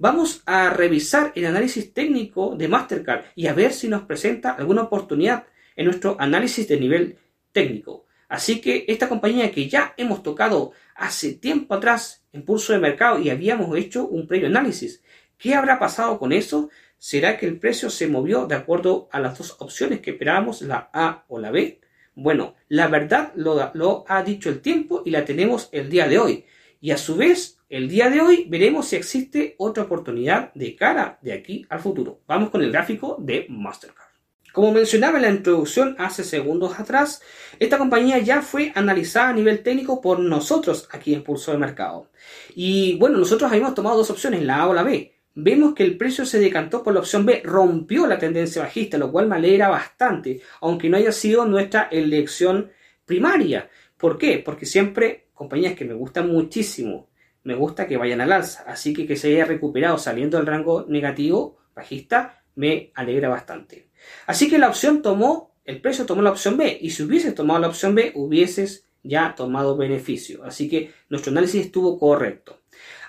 Vamos 0.00 0.42
a 0.46 0.70
revisar 0.70 1.30
el 1.34 1.44
análisis 1.44 1.92
técnico 1.92 2.56
de 2.56 2.68
Mastercard 2.68 3.26
y 3.34 3.48
a 3.48 3.52
ver 3.52 3.70
si 3.74 3.86
nos 3.86 4.04
presenta 4.04 4.52
alguna 4.52 4.84
oportunidad 4.84 5.44
en 5.76 5.84
nuestro 5.84 6.16
análisis 6.18 6.66
de 6.68 6.80
nivel 6.80 7.18
técnico. 7.52 8.06
Así 8.26 8.62
que 8.62 8.86
esta 8.88 9.10
compañía 9.10 9.52
que 9.52 9.68
ya 9.68 9.92
hemos 9.98 10.22
tocado 10.22 10.72
hace 10.94 11.34
tiempo 11.34 11.74
atrás 11.74 12.24
en 12.32 12.46
pulso 12.46 12.72
de 12.72 12.78
mercado 12.78 13.20
y 13.20 13.28
habíamos 13.28 13.76
hecho 13.76 14.06
un 14.06 14.26
previo 14.26 14.46
análisis, 14.46 15.02
¿qué 15.36 15.54
habrá 15.54 15.78
pasado 15.78 16.18
con 16.18 16.32
eso? 16.32 16.70
¿Será 16.96 17.36
que 17.36 17.44
el 17.44 17.58
precio 17.58 17.90
se 17.90 18.06
movió 18.06 18.46
de 18.46 18.54
acuerdo 18.54 19.10
a 19.12 19.20
las 19.20 19.36
dos 19.36 19.56
opciones 19.58 20.00
que 20.00 20.12
esperábamos, 20.12 20.62
la 20.62 20.88
A 20.94 21.26
o 21.28 21.38
la 21.38 21.50
B? 21.50 21.78
Bueno, 22.14 22.54
la 22.68 22.88
verdad 22.88 23.32
lo, 23.34 23.70
lo 23.74 24.06
ha 24.08 24.22
dicho 24.22 24.48
el 24.48 24.62
tiempo 24.62 25.02
y 25.04 25.10
la 25.10 25.26
tenemos 25.26 25.68
el 25.72 25.90
día 25.90 26.08
de 26.08 26.18
hoy. 26.18 26.46
Y 26.80 26.92
a 26.92 26.96
su 26.96 27.16
vez, 27.16 27.59
el 27.70 27.88
día 27.88 28.10
de 28.10 28.20
hoy 28.20 28.46
veremos 28.48 28.88
si 28.88 28.96
existe 28.96 29.54
otra 29.56 29.84
oportunidad 29.84 30.52
de 30.54 30.74
cara 30.74 31.20
de 31.22 31.32
aquí 31.32 31.64
al 31.68 31.78
futuro. 31.78 32.20
Vamos 32.26 32.50
con 32.50 32.62
el 32.62 32.72
gráfico 32.72 33.16
de 33.20 33.46
Mastercard. 33.48 34.08
Como 34.52 34.72
mencionaba 34.72 35.18
en 35.18 35.22
la 35.22 35.30
introducción 35.30 35.94
hace 35.96 36.24
segundos 36.24 36.80
atrás, 36.80 37.22
esta 37.60 37.78
compañía 37.78 38.18
ya 38.18 38.42
fue 38.42 38.72
analizada 38.74 39.28
a 39.28 39.32
nivel 39.34 39.62
técnico 39.62 40.00
por 40.00 40.18
nosotros 40.18 40.88
aquí 40.90 41.14
en 41.14 41.22
Pulso 41.22 41.52
de 41.52 41.58
Mercado. 41.58 42.10
Y 42.56 42.96
bueno, 42.98 43.18
nosotros 43.18 43.48
habíamos 43.48 43.76
tomado 43.76 43.98
dos 43.98 44.10
opciones, 44.10 44.42
la 44.42 44.62
A 44.62 44.66
o 44.66 44.74
la 44.74 44.82
B. 44.82 45.14
Vemos 45.36 45.72
que 45.72 45.84
el 45.84 45.96
precio 45.96 46.26
se 46.26 46.40
decantó 46.40 46.82
por 46.82 46.92
la 46.92 47.00
opción 47.00 47.24
B, 47.24 47.40
rompió 47.44 48.08
la 48.08 48.18
tendencia 48.18 48.62
bajista, 48.62 48.98
lo 48.98 49.12
cual 49.12 49.28
me 49.28 49.36
alegra 49.36 49.68
bastante, 49.68 50.40
aunque 50.60 50.88
no 50.88 50.96
haya 50.96 51.12
sido 51.12 51.46
nuestra 51.46 51.82
elección 51.92 52.72
primaria. 53.06 53.70
¿Por 53.96 54.18
qué? 54.18 54.42
Porque 54.44 54.66
siempre 54.66 55.28
compañías 55.34 55.74
que 55.74 55.84
me 55.84 55.94
gustan 55.94 56.28
muchísimo, 56.28 57.09
me 57.42 57.54
gusta 57.54 57.86
que 57.86 57.96
vayan 57.96 58.20
al 58.20 58.32
alza. 58.32 58.64
Así 58.66 58.92
que 58.92 59.06
que 59.06 59.16
se 59.16 59.28
haya 59.28 59.44
recuperado 59.44 59.98
saliendo 59.98 60.36
del 60.36 60.46
rango 60.46 60.86
negativo, 60.88 61.58
bajista, 61.74 62.42
me 62.54 62.92
alegra 62.94 63.28
bastante. 63.28 63.88
Así 64.26 64.48
que 64.48 64.58
la 64.58 64.68
opción 64.68 65.02
tomó, 65.02 65.54
el 65.64 65.80
precio 65.80 66.06
tomó 66.06 66.22
la 66.22 66.30
opción 66.30 66.56
B. 66.56 66.78
Y 66.80 66.90
si 66.90 67.02
hubieses 67.02 67.34
tomado 67.34 67.60
la 67.60 67.68
opción 67.68 67.94
B, 67.94 68.12
hubieses 68.14 68.86
ya 69.02 69.34
tomado 69.34 69.76
beneficio. 69.76 70.44
Así 70.44 70.68
que 70.68 70.92
nuestro 71.08 71.32
análisis 71.32 71.66
estuvo 71.66 71.98
correcto. 71.98 72.60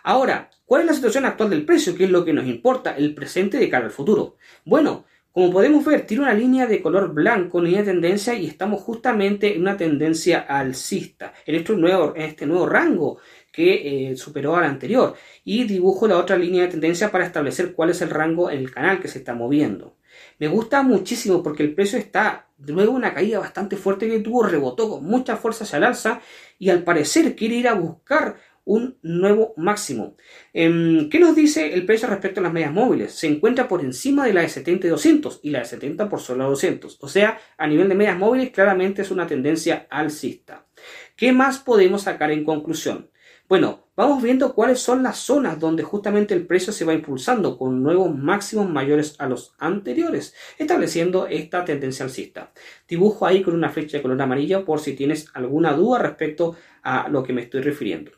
Ahora, 0.03 0.49
¿cuál 0.65 0.81
es 0.81 0.87
la 0.87 0.93
situación 0.93 1.25
actual 1.25 1.49
del 1.49 1.65
precio? 1.65 1.95
¿Qué 1.95 2.05
es 2.05 2.09
lo 2.09 2.25
que 2.25 2.33
nos 2.33 2.47
importa? 2.47 2.95
El 2.95 3.13
presente 3.13 3.57
de 3.57 3.69
cara 3.69 3.85
al 3.85 3.91
futuro. 3.91 4.37
Bueno, 4.65 5.05
como 5.31 5.49
podemos 5.49 5.85
ver, 5.85 6.05
tiene 6.05 6.23
una 6.23 6.33
línea 6.33 6.65
de 6.65 6.81
color 6.81 7.13
blanco, 7.13 7.61
línea 7.61 7.83
de 7.83 7.91
tendencia, 7.91 8.33
y 8.33 8.47
estamos 8.47 8.81
justamente 8.81 9.55
en 9.55 9.61
una 9.61 9.77
tendencia 9.77 10.39
alcista, 10.39 11.33
en 11.45 11.55
este 11.55 11.73
nuevo, 11.73 12.13
en 12.15 12.23
este 12.23 12.45
nuevo 12.45 12.67
rango 12.67 13.19
que 13.51 14.11
eh, 14.11 14.15
superó 14.15 14.55
al 14.55 14.65
anterior. 14.65 15.15
Y 15.43 15.65
dibujo 15.65 16.07
la 16.07 16.17
otra 16.17 16.37
línea 16.37 16.63
de 16.63 16.69
tendencia 16.69 17.11
para 17.11 17.25
establecer 17.25 17.73
cuál 17.73 17.89
es 17.89 18.01
el 18.01 18.09
rango 18.09 18.49
en 18.49 18.59
el 18.59 18.71
canal 18.71 18.99
que 18.99 19.07
se 19.07 19.19
está 19.19 19.33
moviendo. 19.33 19.97
Me 20.39 20.47
gusta 20.47 20.83
muchísimo 20.83 21.43
porque 21.43 21.63
el 21.63 21.73
precio 21.73 21.97
está 21.97 22.47
de 22.57 22.73
nuevo 22.73 22.93
una 22.93 23.13
caída 23.13 23.39
bastante 23.39 23.75
fuerte 23.75 24.07
que 24.07 24.19
tuvo, 24.19 24.43
rebotó 24.43 24.89
con 24.89 25.05
mucha 25.05 25.37
fuerza 25.37 25.63
hacia 25.63 25.77
el 25.77 25.83
alza 25.83 26.21
y 26.59 26.69
al 26.69 26.83
parecer 26.83 27.35
quiere 27.35 27.55
ir 27.55 27.67
a 27.67 27.73
buscar 27.73 28.37
un 28.63 28.97
nuevo 29.01 29.53
máximo. 29.57 30.15
Em, 30.53 31.09
¿Qué 31.09 31.19
nos 31.19 31.35
dice 31.35 31.73
el 31.73 31.85
precio 31.85 32.07
respecto 32.07 32.39
a 32.39 32.43
las 32.43 32.53
medias 32.53 32.71
móviles? 32.71 33.13
Se 33.13 33.27
encuentra 33.27 33.67
por 33.67 33.81
encima 33.81 34.25
de 34.25 34.33
la 34.33 34.41
de 34.41 34.49
70 34.49 34.87
y 34.87 34.89
200 34.89 35.39
y 35.43 35.49
la 35.49 35.59
de 35.59 35.65
70 35.65 36.09
por 36.09 36.19
solo 36.19 36.47
200. 36.49 36.97
O 37.01 37.07
sea, 37.07 37.39
a 37.57 37.67
nivel 37.67 37.89
de 37.89 37.95
medias 37.95 38.17
móviles 38.17 38.51
claramente 38.51 39.01
es 39.01 39.11
una 39.11 39.27
tendencia 39.27 39.87
alcista. 39.89 40.67
¿Qué 41.15 41.31
más 41.33 41.59
podemos 41.59 42.03
sacar 42.03 42.31
en 42.31 42.43
conclusión? 42.43 43.10
Bueno, 43.51 43.89
vamos 43.97 44.23
viendo 44.23 44.55
cuáles 44.55 44.79
son 44.79 45.03
las 45.03 45.17
zonas 45.17 45.59
donde 45.59 45.83
justamente 45.83 46.33
el 46.33 46.47
precio 46.47 46.71
se 46.71 46.85
va 46.85 46.93
impulsando 46.93 47.57
con 47.57 47.83
nuevos 47.83 48.15
máximos 48.15 48.69
mayores 48.69 49.15
a 49.19 49.27
los 49.27 49.55
anteriores, 49.59 50.33
estableciendo 50.57 51.27
esta 51.27 51.65
tendencia 51.65 52.05
alcista. 52.05 52.53
Dibujo 52.87 53.25
ahí 53.25 53.41
con 53.41 53.53
una 53.53 53.69
flecha 53.69 53.97
de 53.97 54.03
color 54.03 54.21
amarillo 54.21 54.63
por 54.63 54.79
si 54.79 54.93
tienes 54.93 55.27
alguna 55.33 55.73
duda 55.73 55.99
respecto 55.99 56.55
a 56.81 57.09
lo 57.09 57.23
que 57.23 57.33
me 57.33 57.41
estoy 57.41 57.59
refiriendo. 57.59 58.11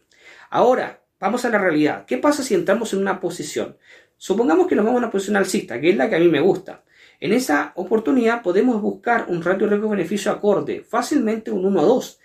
Ahora, 0.52 1.02
vamos 1.20 1.44
a 1.46 1.50
la 1.50 1.58
realidad. 1.58 2.06
¿Qué 2.06 2.20
pasa 2.20 2.44
si 2.44 2.54
entramos 2.54 2.94
en 2.94 3.00
una 3.00 3.20
posición? 3.20 3.76
Supongamos 4.18 4.68
que 4.68 4.76
nos 4.76 4.86
vamos 4.86 5.00
a 5.00 5.06
una 5.06 5.12
posición 5.12 5.38
alcista, 5.38 5.82
que 5.82 5.90
es 5.90 5.98
la 5.98 6.12
que 6.12 6.16
a 6.18 6.20
mí 6.20 6.28
me 6.28 6.42
gusta. 6.42 6.84
En 7.20 7.34
esa 7.34 7.74
oportunidad 7.76 8.44
podemos 8.44 8.80
buscar 8.84 9.26
un 9.30 9.42
ratio 9.42 9.66
riesgo-beneficio 9.66 10.32
acorde, 10.32 10.84
fácilmente 10.88 11.50
un 11.50 11.66
1 11.66 11.80
a 11.80 11.84
2, 11.86 12.20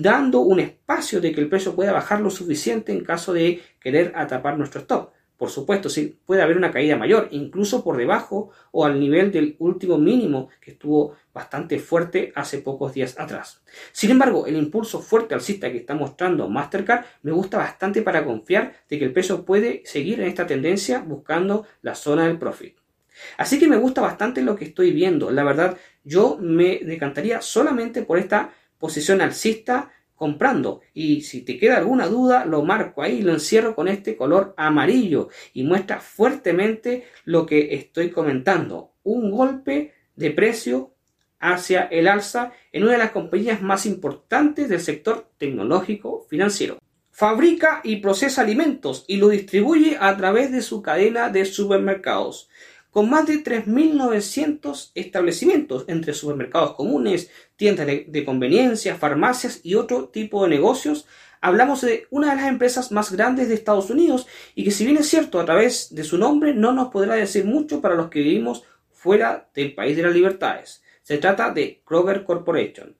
dando 0.00 0.40
un 0.40 0.58
espacio 0.58 1.20
de 1.20 1.32
que 1.32 1.40
el 1.42 1.50
precio 1.50 1.74
pueda 1.74 1.92
bajar 1.92 2.20
lo 2.20 2.30
suficiente 2.30 2.92
en 2.92 3.04
caso 3.04 3.34
de 3.34 3.60
querer 3.78 4.12
atrapar 4.14 4.56
nuestro 4.56 4.80
stop. 4.80 5.10
Por 5.36 5.50
supuesto, 5.50 5.90
sí, 5.90 6.18
puede 6.24 6.40
haber 6.40 6.56
una 6.56 6.70
caída 6.70 6.96
mayor, 6.96 7.28
incluso 7.32 7.84
por 7.84 7.98
debajo 7.98 8.52
o 8.70 8.86
al 8.86 8.98
nivel 8.98 9.30
del 9.30 9.56
último 9.58 9.98
mínimo 9.98 10.48
que 10.62 10.70
estuvo 10.70 11.16
bastante 11.34 11.78
fuerte 11.78 12.32
hace 12.34 12.58
pocos 12.58 12.94
días 12.94 13.18
atrás. 13.18 13.62
Sin 13.90 14.10
embargo, 14.10 14.46
el 14.46 14.56
impulso 14.56 15.00
fuerte 15.02 15.34
alcista 15.34 15.70
que 15.70 15.78
está 15.78 15.94
mostrando 15.94 16.48
Mastercard 16.48 17.04
me 17.22 17.32
gusta 17.32 17.58
bastante 17.58 18.00
para 18.00 18.24
confiar 18.24 18.72
de 18.88 18.98
que 18.98 19.04
el 19.04 19.12
peso 19.12 19.44
puede 19.44 19.82
seguir 19.84 20.20
en 20.20 20.28
esta 20.28 20.46
tendencia 20.46 21.00
buscando 21.00 21.66
la 21.82 21.94
zona 21.94 22.28
del 22.28 22.38
profit. 22.38 22.78
Así 23.36 23.58
que 23.58 23.66
me 23.66 23.76
gusta 23.76 24.00
bastante 24.00 24.40
lo 24.42 24.56
que 24.56 24.64
estoy 24.64 24.92
viendo. 24.92 25.30
La 25.30 25.44
verdad, 25.44 25.76
yo 26.02 26.38
me 26.40 26.78
decantaría 26.78 27.42
solamente 27.42 28.02
por 28.02 28.18
esta 28.18 28.52
posición 28.82 29.20
alcista 29.20 29.92
comprando. 30.16 30.80
Y 30.92 31.20
si 31.20 31.42
te 31.42 31.56
queda 31.56 31.76
alguna 31.76 32.08
duda, 32.08 32.44
lo 32.44 32.64
marco 32.64 33.00
ahí, 33.00 33.22
lo 33.22 33.32
encierro 33.32 33.76
con 33.76 33.86
este 33.86 34.16
color 34.16 34.54
amarillo 34.56 35.28
y 35.54 35.62
muestra 35.62 36.00
fuertemente 36.00 37.04
lo 37.24 37.46
que 37.46 37.76
estoy 37.76 38.10
comentando. 38.10 38.90
Un 39.04 39.30
golpe 39.30 39.94
de 40.16 40.32
precio 40.32 40.94
hacia 41.38 41.82
el 41.82 42.08
alza 42.08 42.52
en 42.72 42.82
una 42.82 42.92
de 42.92 42.98
las 42.98 43.12
compañías 43.12 43.62
más 43.62 43.86
importantes 43.86 44.68
del 44.68 44.80
sector 44.80 45.30
tecnológico 45.38 46.26
financiero. 46.28 46.78
Fabrica 47.12 47.82
y 47.84 47.96
procesa 47.96 48.42
alimentos 48.42 49.04
y 49.06 49.18
lo 49.18 49.28
distribuye 49.28 49.96
a 50.00 50.16
través 50.16 50.50
de 50.50 50.62
su 50.62 50.82
cadena 50.82 51.28
de 51.28 51.44
supermercados 51.44 52.48
con 52.92 53.08
más 53.08 53.26
de 53.26 53.42
3.900 53.42 54.92
establecimientos 54.94 55.86
entre 55.88 56.12
supermercados 56.12 56.74
comunes, 56.74 57.30
tiendas 57.56 57.86
de, 57.86 58.24
conveniencia, 58.26 58.96
farmacias 58.96 59.60
y 59.62 59.76
otro 59.76 60.10
tipo 60.10 60.42
de 60.42 60.50
negocios. 60.50 61.06
Hablamos 61.40 61.80
de 61.80 62.06
una 62.10 62.30
de 62.30 62.36
las 62.36 62.48
empresas 62.48 62.92
más 62.92 63.10
grandes 63.10 63.48
de 63.48 63.54
Estados 63.54 63.88
Unidos 63.88 64.26
y 64.54 64.62
que 64.62 64.70
si 64.70 64.84
bien 64.84 64.98
es 64.98 65.08
cierto 65.08 65.40
a 65.40 65.46
través 65.46 65.94
de 65.94 66.04
su 66.04 66.18
nombre 66.18 66.52
no 66.52 66.72
nos 66.72 66.88
podrá 66.90 67.14
decir 67.14 67.46
mucho 67.46 67.80
para 67.80 67.94
los 67.94 68.10
que 68.10 68.20
vivimos 68.20 68.62
fuera 68.90 69.48
del 69.54 69.74
país 69.74 69.96
de 69.96 70.02
las 70.02 70.14
libertades. 70.14 70.84
Se 71.02 71.16
trata 71.16 71.50
de 71.50 71.80
Kroger 71.86 72.24
Corporation. 72.24 72.94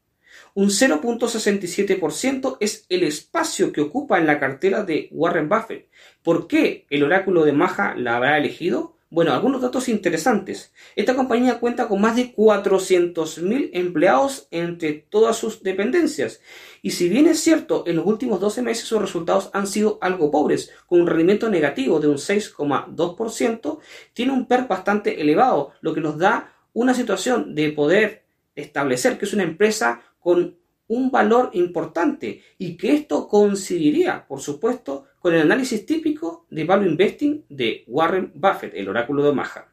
Un 0.55 0.71
0.67% 0.71 2.57
es 2.61 2.87
el 2.89 3.03
espacio 3.03 3.73
que 3.73 3.83
ocupa 3.83 4.19
en 4.19 4.27
la 4.27 4.41
cartera 4.41 4.85
de 4.85 5.11
Warren 5.13 5.51
Buffett. 5.51 5.91
¿Por 6.23 6.47
qué 6.47 6.87
el 6.89 7.03
oráculo 7.03 7.45
de 7.45 7.53
Maja 7.53 7.95
la 7.95 8.17
habrá 8.17 8.39
elegido? 8.39 8.97
Bueno, 9.12 9.35
algunos 9.35 9.61
datos 9.61 9.90
interesantes. 9.90 10.73
Esta 10.97 11.14
compañía 11.14 11.61
cuenta 11.61 11.87
con 11.87 12.00
más 12.00 12.16
de 12.16 12.35
400.000 12.35 13.69
empleados 13.75 14.49
entre 14.50 14.95
todas 14.95 15.37
sus 15.37 15.62
dependencias. 15.62 16.40
Y 16.81 16.92
si 16.92 17.11
bien 17.11 17.26
es 17.26 17.38
cierto, 17.38 17.85
en 17.87 17.97
los 17.97 18.07
últimos 18.07 18.40
12 18.40 18.62
meses 18.62 18.87
sus 18.87 19.02
resultados 19.02 19.50
han 19.52 19.66
sido 19.66 19.99
algo 20.00 20.31
pobres, 20.31 20.71
con 20.87 21.02
un 21.02 21.07
rendimiento 21.07 21.50
negativo 21.50 22.00
de 22.00 22.09
un 22.09 22.16
6,2%, 22.16 23.81
tiene 24.14 24.33
un 24.33 24.47
PER 24.47 24.66
bastante 24.66 25.21
elevado, 25.21 25.73
lo 25.83 25.92
que 25.92 26.00
nos 26.00 26.16
da 26.16 26.54
una 26.73 26.95
situación 26.95 27.54
de 27.54 27.71
poder 27.71 28.25
establecer 28.54 29.19
que 29.19 29.26
es 29.26 29.35
una 29.35 29.42
empresa 29.42 30.00
con 30.21 30.57
un 30.88 31.11
valor 31.11 31.50
importante 31.52 32.40
y 32.57 32.78
que 32.78 32.95
esto 32.95 33.28
coincidiría, 33.28 34.26
por 34.26 34.40
supuesto, 34.40 35.04
con 35.23 35.35
el 35.35 35.43
análisis 35.43 35.87
típico 35.87 36.47
de 36.50 36.64
Value 36.64 36.88
Investing 36.88 37.45
de 37.49 37.85
Warren 37.87 38.33
Buffett, 38.35 38.75
el 38.75 38.88
oráculo 38.88 39.23
de 39.23 39.29
Omaha. 39.29 39.73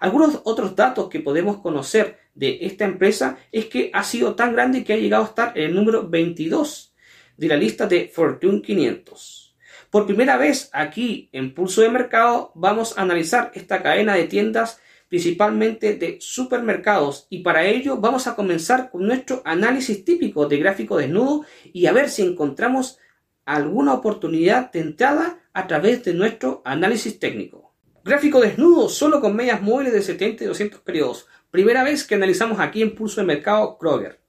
Algunos 0.00 0.40
otros 0.44 0.74
datos 0.74 1.10
que 1.10 1.20
podemos 1.20 1.58
conocer 1.58 2.18
de 2.34 2.60
esta 2.62 2.86
empresa 2.86 3.38
es 3.52 3.66
que 3.66 3.90
ha 3.92 4.02
sido 4.02 4.34
tan 4.34 4.54
grande 4.54 4.84
que 4.84 4.94
ha 4.94 4.96
llegado 4.96 5.24
a 5.24 5.26
estar 5.26 5.58
en 5.58 5.64
el 5.64 5.74
número 5.74 6.08
22 6.08 6.94
de 7.36 7.48
la 7.48 7.56
lista 7.56 7.86
de 7.86 8.08
Fortune 8.08 8.62
500. 8.62 9.56
Por 9.90 10.06
primera 10.06 10.38
vez 10.38 10.70
aquí 10.72 11.28
en 11.32 11.52
Pulso 11.52 11.82
de 11.82 11.90
Mercado 11.90 12.52
vamos 12.54 12.96
a 12.96 13.02
analizar 13.02 13.50
esta 13.54 13.82
cadena 13.82 14.14
de 14.14 14.24
tiendas 14.24 14.80
principalmente 15.08 15.94
de 15.94 16.18
supermercados 16.20 17.26
y 17.28 17.40
para 17.40 17.66
ello 17.66 17.98
vamos 17.98 18.26
a 18.26 18.34
comenzar 18.34 18.90
con 18.90 19.06
nuestro 19.06 19.42
análisis 19.44 20.02
típico 20.04 20.46
de 20.46 20.58
gráfico 20.58 20.96
desnudo 20.96 21.44
y 21.72 21.86
a 21.86 21.92
ver 21.92 22.08
si 22.08 22.22
encontramos 22.22 22.98
alguna 23.48 23.94
oportunidad 23.94 24.70
de 24.72 24.80
entrada 24.80 25.38
a 25.54 25.66
través 25.66 26.04
de 26.04 26.12
nuestro 26.12 26.60
análisis 26.66 27.18
técnico. 27.18 27.72
Gráfico 28.04 28.40
desnudo 28.40 28.90
solo 28.90 29.22
con 29.22 29.34
medias 29.34 29.62
móviles 29.62 29.94
de 29.94 30.02
70 30.02 30.44
y 30.44 30.46
200 30.46 30.80
periodos. 30.80 31.26
Primera 31.50 31.82
vez 31.82 32.06
que 32.06 32.14
analizamos 32.14 32.60
aquí 32.60 32.82
en 32.82 32.94
Pulso 32.94 33.22
de 33.22 33.26
Mercado 33.26 33.78
Kroger. 33.78 34.20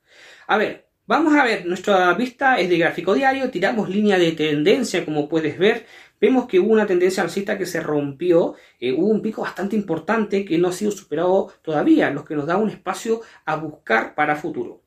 A 0.48 0.58
ver, 0.58 0.88
vamos 1.06 1.36
a 1.36 1.44
ver, 1.44 1.66
nuestra 1.66 2.14
vista 2.14 2.60
es 2.60 2.70
de 2.70 2.78
gráfico 2.78 3.14
diario, 3.14 3.50
tiramos 3.50 3.90
línea 3.90 4.18
de 4.18 4.32
tendencia 4.32 5.04
como 5.04 5.28
puedes 5.28 5.60
ver, 5.60 5.86
vemos 6.22 6.48
que 6.48 6.62
hubo 6.62 6.72
una 6.72 6.88
tendencia 6.88 7.22
alcista 7.22 7.58
que 7.58 7.66
se 7.66 7.82
rompió, 7.82 8.56
eh, 8.80 8.94
hubo 8.94 9.08
un 9.08 9.22
pico 9.22 9.42
bastante 9.42 9.76
importante 9.76 10.46
que 10.46 10.58
no 10.58 10.70
ha 10.70 10.72
sido 10.72 10.92
superado 10.92 11.52
todavía, 11.62 12.10
lo 12.10 12.24
que 12.24 12.36
nos 12.36 12.48
da 12.48 12.56
un 12.56 12.70
espacio 12.70 13.20
a 13.44 13.58
buscar 13.58 14.16
para 14.16 14.38
futuro. 14.38 14.82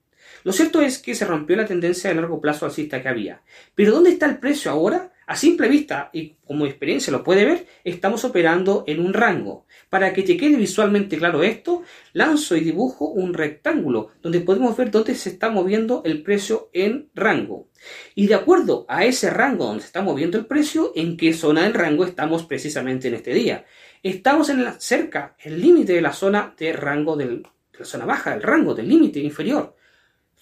Lo 0.45 0.53
cierto 0.53 0.81
es 0.81 0.99
que 0.99 1.15
se 1.15 1.25
rompió 1.25 1.57
la 1.57 1.67
tendencia 1.67 2.11
de 2.11 2.17
largo 2.17 2.41
plazo 2.41 2.67
alcista 2.67 3.01
que 3.01 3.09
había. 3.09 3.43
Pero 3.75 3.93
¿dónde 3.93 4.11
está 4.11 4.27
el 4.27 4.39
precio 4.39 4.71
ahora? 4.71 5.13
A 5.27 5.37
simple 5.37 5.69
vista, 5.69 6.11
y 6.13 6.37
como 6.45 6.67
experiencia 6.67 7.13
lo 7.13 7.23
puede 7.23 7.45
ver, 7.45 7.67
estamos 7.85 8.25
operando 8.25 8.83
en 8.89 9.01
un 9.01 9.15
rango. 9.15 9.67
Para 9.89 10.13
que 10.13 10.25
te 10.25 10.37
quede 10.37 10.57
visualmente 10.57 11.17
claro 11.17 11.45
esto, 11.45 11.83
lanzo 12.13 12.57
y 12.57 12.61
dibujo 12.61 13.09
un 13.09 13.33
rectángulo 13.33 14.09
donde 14.21 14.41
podemos 14.41 14.77
ver 14.77 14.91
dónde 14.91 15.15
se 15.15 15.31
está 15.31 15.49
moviendo 15.49 16.03
el 16.05 16.23
precio 16.23 16.71
en 16.73 17.09
rango. 17.15 17.69
Y 18.17 18.27
de 18.27 18.35
acuerdo 18.35 18.85
a 18.89 19.05
ese 19.05 19.31
rango 19.31 19.67
donde 19.67 19.83
se 19.83 19.87
está 19.87 20.03
moviendo 20.03 20.39
el 20.39 20.47
precio, 20.47 20.93
en 20.97 21.17
qué 21.17 21.33
zona 21.33 21.63
del 21.63 21.75
rango 21.75 22.05
estamos 22.05 22.45
precisamente 22.45 23.09
en 23.09 23.15
este 23.15 23.33
día. 23.33 23.65
Estamos 24.03 24.49
en 24.49 24.65
la, 24.65 24.79
cerca, 24.81 25.37
el 25.39 25.61
límite 25.61 25.93
de 25.93 26.03
la 26.03 26.13
zona 26.13 26.55
de 26.59 26.73
rango 26.73 27.17
del, 27.17 27.43
de 27.43 27.79
la 27.79 27.85
zona 27.85 28.07
baja, 28.07 28.35
el 28.35 28.43
rango 28.43 28.75
del 28.75 28.89
límite 28.89 29.21
inferior 29.21 29.77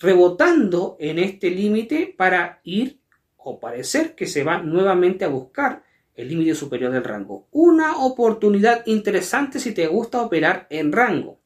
rebotando 0.01 0.97
en 0.99 1.19
este 1.19 1.51
límite 1.51 2.13
para 2.17 2.61
ir 2.65 3.01
o 3.37 3.61
parecer 3.61 4.15
que 4.15 4.27
se 4.27 4.43
va 4.43 4.63
nuevamente 4.63 5.25
a 5.25 5.29
buscar 5.29 5.85
el 6.15 6.29
límite 6.29 6.55
superior 6.55 6.91
del 6.91 7.05
rango. 7.05 7.47
Una 7.53 7.99
oportunidad 7.99 8.83
interesante 8.87 9.61
si 9.61 9.73
te 9.73 9.87
gusta 9.87 10.23
operar 10.23 10.67
en 10.71 10.93
rango. 10.93 11.41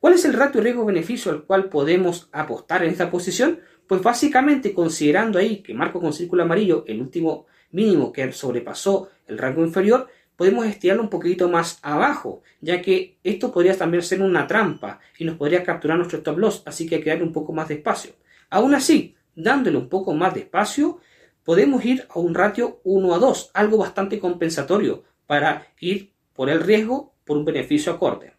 ¿Cuál 0.00 0.14
es 0.14 0.24
el 0.24 0.34
ratio 0.34 0.60
riesgo-beneficio 0.60 1.32
al 1.32 1.44
cual 1.44 1.68
podemos 1.68 2.28
apostar 2.32 2.84
en 2.84 2.90
esta 2.90 3.10
posición? 3.10 3.60
Pues 3.86 4.02
básicamente 4.02 4.72
considerando 4.74 5.38
ahí 5.38 5.62
que 5.62 5.74
marco 5.74 6.00
con 6.00 6.12
círculo 6.12 6.42
amarillo 6.42 6.84
el 6.86 7.00
último 7.00 7.46
mínimo 7.70 8.12
que 8.12 8.32
sobrepasó 8.32 9.08
el 9.26 9.38
rango 9.38 9.64
inferior, 9.64 10.08
podemos 10.36 10.66
estirarlo 10.66 11.02
un 11.02 11.10
poquito 11.10 11.48
más 11.48 11.78
abajo, 11.82 12.42
ya 12.60 12.80
que 12.82 13.16
esto 13.24 13.52
podría 13.52 13.76
también 13.76 14.02
ser 14.02 14.22
una 14.22 14.46
trampa 14.46 15.00
y 15.18 15.24
nos 15.24 15.36
podría 15.36 15.64
capturar 15.64 15.96
nuestro 15.96 16.18
stop 16.18 16.38
loss, 16.38 16.62
así 16.66 16.86
que 16.86 16.96
hay 16.96 17.02
que 17.02 17.10
darle 17.10 17.24
un 17.24 17.32
poco 17.32 17.52
más 17.52 17.68
de 17.68 17.74
espacio. 17.74 18.12
Aún 18.50 18.74
así, 18.74 19.16
dándole 19.34 19.78
un 19.78 19.88
poco 19.88 20.14
más 20.14 20.34
de 20.34 20.40
espacio, 20.40 21.00
podemos 21.44 21.84
ir 21.84 22.06
a 22.08 22.18
un 22.18 22.34
ratio 22.34 22.80
1 22.84 23.14
a 23.14 23.18
2, 23.18 23.50
algo 23.54 23.78
bastante 23.78 24.18
compensatorio 24.18 25.04
para 25.26 25.68
ir 25.80 26.12
por 26.34 26.50
el 26.50 26.60
riesgo 26.60 27.14
por 27.24 27.36
un 27.36 27.44
beneficio 27.44 27.92
acorde. 27.92 28.34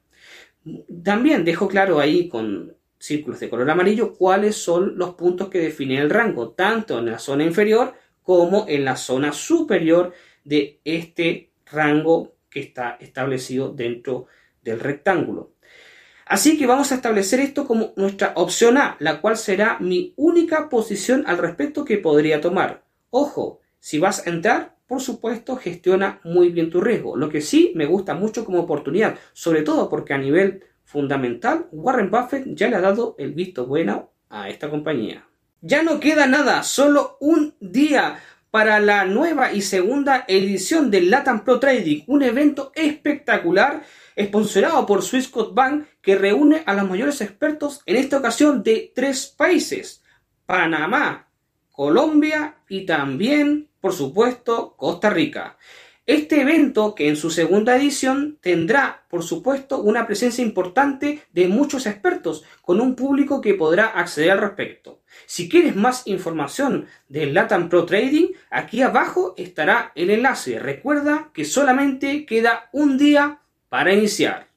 También 1.04 1.44
dejo 1.44 1.68
claro 1.68 2.00
ahí 2.00 2.28
con 2.28 2.76
círculos 3.00 3.40
de 3.40 3.50
color 3.50 3.70
amarillo 3.70 4.14
cuáles 4.14 4.56
son 4.56 4.98
los 4.98 5.16
puntos 5.16 5.50
que 5.50 5.60
definen 5.60 6.00
el 6.00 6.10
rango, 6.10 6.50
tanto 6.52 7.00
en 7.00 7.06
la 7.08 7.20
zona 7.20 7.44
inferior 7.44 7.94
como 8.24 8.66
en 8.68 8.84
la 8.84 8.98
zona 8.98 9.32
superior 9.32 10.14
de 10.44 10.80
este 10.84 11.47
rango 11.72 12.36
que 12.50 12.60
está 12.60 12.98
establecido 13.00 13.72
dentro 13.72 14.28
del 14.62 14.80
rectángulo. 14.80 15.54
Así 16.26 16.58
que 16.58 16.68
vamos 16.68 16.92
a 16.92 16.96
establecer 16.96 17.40
esto 17.40 17.66
como 17.66 17.94
nuestra 17.96 18.34
opción 18.36 18.78
A, 18.78 18.98
la 19.00 19.22
cual 19.22 19.38
será 19.38 19.78
mi 19.80 20.14
única 20.18 20.68
posición 20.68 21.24
al 21.26 21.38
respecto 21.38 21.86
que 21.86 21.98
podría 21.98 22.42
tomar. 22.42 22.84
Ojo, 23.10 23.62
si 23.80 23.98
vas 23.98 24.28
a 24.28 24.30
entrar, 24.30 24.76
por 24.88 25.02
supuesto, 25.02 25.56
gestiona 25.56 26.20
muy 26.24 26.50
bien 26.50 26.70
tu 26.70 26.82
riesgo. 26.82 27.16
Lo 27.16 27.30
que 27.30 27.42
sí 27.42 27.72
me 27.76 27.86
gusta 27.86 28.14
mucho 28.14 28.44
como 28.44 28.60
oportunidad, 28.60 29.18
sobre 29.32 29.62
todo 29.62 29.90
porque 29.90 30.14
a 30.14 30.18
nivel 30.18 30.64
fundamental, 30.84 31.68
Warren 31.72 32.12
Buffett 32.12 32.46
ya 32.56 32.70
le 32.70 32.76
ha 32.76 32.82
dado 32.82 33.16
el 33.18 33.34
visto 33.34 33.66
bueno 33.66 34.12
a 34.30 34.50
esta 34.50 34.70
compañía. 34.70 35.26
Ya 35.62 35.82
no 35.82 36.00
queda 36.00 36.28
nada, 36.28 36.64
solo 36.64 37.18
un 37.20 37.56
día 37.60 38.20
para 38.58 38.80
la 38.80 39.06
nueva 39.06 39.54
y 39.54 39.62
segunda 39.62 40.26
edición 40.28 40.90
del 40.90 41.12
Latam 41.12 41.44
Pro 41.44 41.60
Trading, 41.60 42.06
un 42.08 42.24
evento 42.24 42.72
espectacular 42.74 43.84
sponsorado 44.20 44.84
por 44.88 45.04
Swissquote 45.04 45.54
Bank 45.54 45.86
que 46.02 46.16
reúne 46.16 46.64
a 46.66 46.74
los 46.74 46.90
mayores 46.90 47.22
expertos 47.22 47.84
en 47.86 47.98
esta 47.98 48.18
ocasión 48.18 48.64
de 48.64 48.92
tres 48.96 49.28
países, 49.28 50.02
Panamá, 50.48 51.30
Colombia 51.72 52.56
y 52.68 52.88
también, 52.88 53.70
por 53.80 53.94
supuesto, 53.94 54.76
Costa 54.76 55.12
Rica. 55.12 55.56
Este 56.08 56.40
evento, 56.40 56.96
que 56.96 57.10
en 57.10 57.18
su 57.18 57.30
segunda 57.30 57.76
edición 57.76 58.38
tendrá, 58.40 59.04
por 59.10 59.24
supuesto, 59.24 59.82
una 59.82 60.08
presencia 60.08 60.42
importante 60.42 61.22
de 61.34 61.50
muchos 61.50 61.86
expertos, 61.86 62.46
con 62.62 62.80
un 62.80 62.96
público 62.96 63.42
que 63.42 63.56
podrá 63.56 63.88
acceder 63.88 64.32
al 64.32 64.40
respecto. 64.40 65.02
Si 65.26 65.50
quieres 65.50 65.76
más 65.76 66.08
información 66.08 66.86
del 67.10 67.34
Latam 67.34 67.68
Pro 67.68 67.86
Trading, 67.86 68.28
aquí 68.50 68.82
abajo 68.82 69.34
estará 69.36 69.92
el 69.96 70.10
enlace. 70.10 70.60
Recuerda 70.60 71.30
que 71.34 71.44
solamente 71.44 72.26
queda 72.26 72.70
un 72.72 72.98
día 72.98 73.42
para 73.68 73.94
iniciar. 73.94 74.48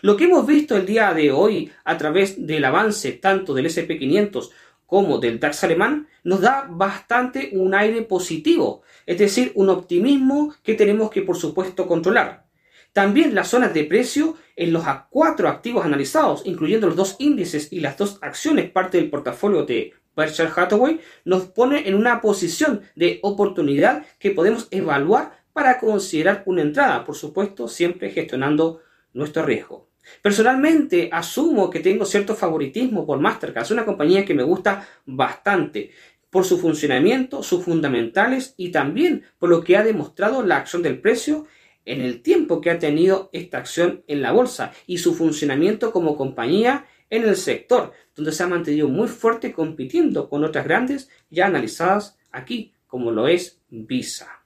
Lo 0.00 0.16
que 0.16 0.26
hemos 0.26 0.46
visto 0.46 0.76
el 0.76 0.86
día 0.86 1.12
de 1.12 1.32
hoy 1.32 1.72
a 1.82 1.98
través 1.98 2.46
del 2.46 2.64
avance 2.64 3.10
tanto 3.14 3.52
del 3.52 3.66
SP500 3.66 4.50
como 4.88 5.18
del 5.18 5.38
DAX 5.38 5.62
alemán 5.62 6.08
nos 6.24 6.40
da 6.40 6.66
bastante 6.68 7.50
un 7.52 7.74
aire 7.74 8.02
positivo 8.02 8.82
es 9.08 9.16
decir, 9.16 9.52
un 9.54 9.70
optimismo 9.70 10.54
que 10.62 10.74
tenemos 10.74 11.10
que 11.10 11.22
por 11.22 11.34
supuesto 11.34 11.86
controlar. 11.86 12.44
También 12.92 13.34
las 13.34 13.48
zonas 13.48 13.72
de 13.72 13.84
precio 13.84 14.36
en 14.54 14.70
los 14.70 14.84
cuatro 15.08 15.48
activos 15.48 15.86
analizados, 15.86 16.42
incluyendo 16.44 16.88
los 16.88 16.96
dos 16.96 17.16
índices 17.18 17.72
y 17.72 17.80
las 17.80 17.96
dos 17.96 18.18
acciones 18.20 18.70
parte 18.70 18.98
del 18.98 19.08
portafolio 19.08 19.64
de 19.64 19.94
Berkshire 20.14 20.50
Hathaway, 20.54 21.00
nos 21.24 21.46
pone 21.46 21.88
en 21.88 21.94
una 21.94 22.20
posición 22.20 22.82
de 22.96 23.18
oportunidad 23.22 24.04
que 24.18 24.32
podemos 24.32 24.68
evaluar 24.70 25.42
para 25.54 25.78
considerar 25.78 26.42
una 26.44 26.60
entrada, 26.60 27.06
por 27.06 27.14
supuesto, 27.14 27.66
siempre 27.66 28.10
gestionando 28.10 28.82
nuestro 29.14 29.42
riesgo. 29.42 29.87
Personalmente 30.22 31.08
asumo 31.12 31.70
que 31.70 31.80
tengo 31.80 32.04
cierto 32.04 32.34
favoritismo 32.34 33.06
por 33.06 33.20
Mastercard, 33.20 33.64
es 33.64 33.70
una 33.70 33.84
compañía 33.84 34.24
que 34.24 34.34
me 34.34 34.42
gusta 34.42 34.86
bastante 35.06 35.90
por 36.30 36.44
su 36.44 36.58
funcionamiento, 36.58 37.42
sus 37.42 37.64
fundamentales 37.64 38.54
y 38.56 38.70
también 38.70 39.24
por 39.38 39.48
lo 39.48 39.64
que 39.64 39.76
ha 39.76 39.84
demostrado 39.84 40.44
la 40.44 40.56
acción 40.56 40.82
del 40.82 41.00
precio 41.00 41.46
en 41.84 42.02
el 42.02 42.20
tiempo 42.22 42.60
que 42.60 42.70
ha 42.70 42.78
tenido 42.78 43.30
esta 43.32 43.58
acción 43.58 44.04
en 44.06 44.20
la 44.20 44.32
bolsa 44.32 44.72
y 44.86 44.98
su 44.98 45.14
funcionamiento 45.14 45.90
como 45.90 46.16
compañía 46.16 46.86
en 47.10 47.24
el 47.24 47.36
sector, 47.36 47.92
donde 48.14 48.32
se 48.32 48.42
ha 48.42 48.46
mantenido 48.46 48.88
muy 48.88 49.08
fuerte 49.08 49.52
compitiendo 49.52 50.28
con 50.28 50.44
otras 50.44 50.64
grandes 50.64 51.08
ya 51.30 51.46
analizadas 51.46 52.18
aquí, 52.30 52.74
como 52.86 53.10
lo 53.10 53.26
es 53.28 53.60
Visa. 53.70 54.37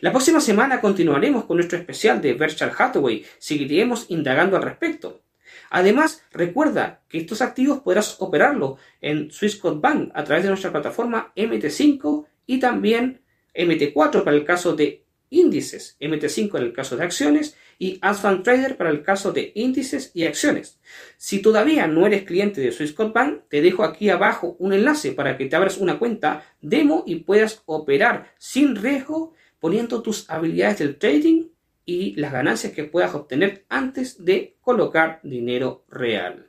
La 0.00 0.10
próxima 0.10 0.40
semana 0.40 0.80
continuaremos 0.80 1.44
con 1.44 1.58
nuestro 1.58 1.78
especial 1.78 2.20
de 2.20 2.34
Berkshire 2.34 2.72
Hathaway, 2.76 3.24
seguiremos 3.38 4.06
indagando 4.08 4.56
al 4.56 4.62
respecto. 4.62 5.22
Además, 5.70 6.24
recuerda 6.32 7.02
que 7.08 7.18
estos 7.18 7.42
activos 7.42 7.80
podrás 7.80 8.16
operarlo 8.20 8.78
en 9.00 9.30
Swissquote 9.30 9.80
Bank 9.80 10.10
a 10.14 10.24
través 10.24 10.44
de 10.44 10.48
nuestra 10.48 10.72
plataforma 10.72 11.32
MT5 11.36 12.26
y 12.46 12.58
también 12.58 13.20
MT4 13.54 14.24
para 14.24 14.36
el 14.36 14.44
caso 14.44 14.74
de 14.74 15.04
índices, 15.30 15.96
MT5 16.00 16.58
en 16.58 16.62
el 16.64 16.72
caso 16.72 16.96
de 16.96 17.04
acciones 17.04 17.56
y 17.78 17.98
Advanced 18.02 18.42
Trader 18.42 18.76
para 18.76 18.90
el 18.90 19.02
caso 19.02 19.32
de 19.32 19.52
índices 19.54 20.10
y 20.14 20.24
acciones. 20.24 20.78
Si 21.16 21.40
todavía 21.40 21.86
no 21.86 22.06
eres 22.06 22.24
cliente 22.24 22.60
de 22.60 22.72
Swissquote 22.72 23.12
Bank, 23.12 23.42
te 23.48 23.62
dejo 23.62 23.82
aquí 23.82 24.10
abajo 24.10 24.56
un 24.58 24.72
enlace 24.72 25.12
para 25.12 25.36
que 25.36 25.46
te 25.46 25.56
abras 25.56 25.78
una 25.78 25.98
cuenta 25.98 26.44
demo 26.60 27.02
y 27.06 27.16
puedas 27.16 27.62
operar 27.66 28.34
sin 28.38 28.76
riesgo 28.76 29.34
poniendo 29.62 30.02
tus 30.02 30.28
habilidades 30.28 30.80
del 30.80 30.98
trading 30.98 31.44
y 31.86 32.16
las 32.16 32.32
ganancias 32.32 32.72
que 32.72 32.82
puedas 32.82 33.14
obtener 33.14 33.64
antes 33.68 34.24
de 34.24 34.56
colocar 34.60 35.20
dinero 35.22 35.84
real. 35.88 36.48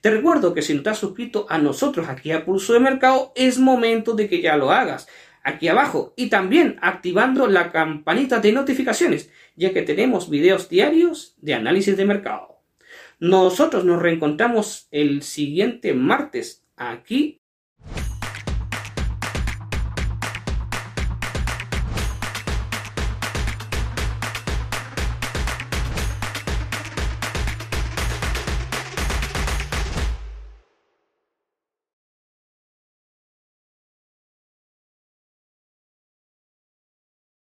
Te 0.00 0.10
recuerdo 0.10 0.54
que 0.54 0.62
si 0.62 0.72
no 0.72 0.78
estás 0.78 0.96
suscrito 0.96 1.44
a 1.50 1.58
nosotros 1.58 2.08
aquí 2.08 2.32
a 2.32 2.46
Pulso 2.46 2.72
de 2.72 2.80
Mercado, 2.80 3.32
es 3.36 3.58
momento 3.58 4.14
de 4.14 4.30
que 4.30 4.40
ya 4.40 4.56
lo 4.56 4.72
hagas. 4.72 5.08
Aquí 5.42 5.68
abajo 5.68 6.14
y 6.16 6.30
también 6.30 6.78
activando 6.80 7.48
la 7.48 7.70
campanita 7.70 8.40
de 8.40 8.52
notificaciones, 8.52 9.30
ya 9.54 9.74
que 9.74 9.82
tenemos 9.82 10.30
videos 10.30 10.70
diarios 10.70 11.34
de 11.42 11.52
análisis 11.52 11.98
de 11.98 12.06
mercado. 12.06 12.62
Nosotros 13.20 13.84
nos 13.84 14.00
reencontramos 14.00 14.88
el 14.90 15.20
siguiente 15.20 15.92
martes 15.92 16.64
aquí 16.76 17.42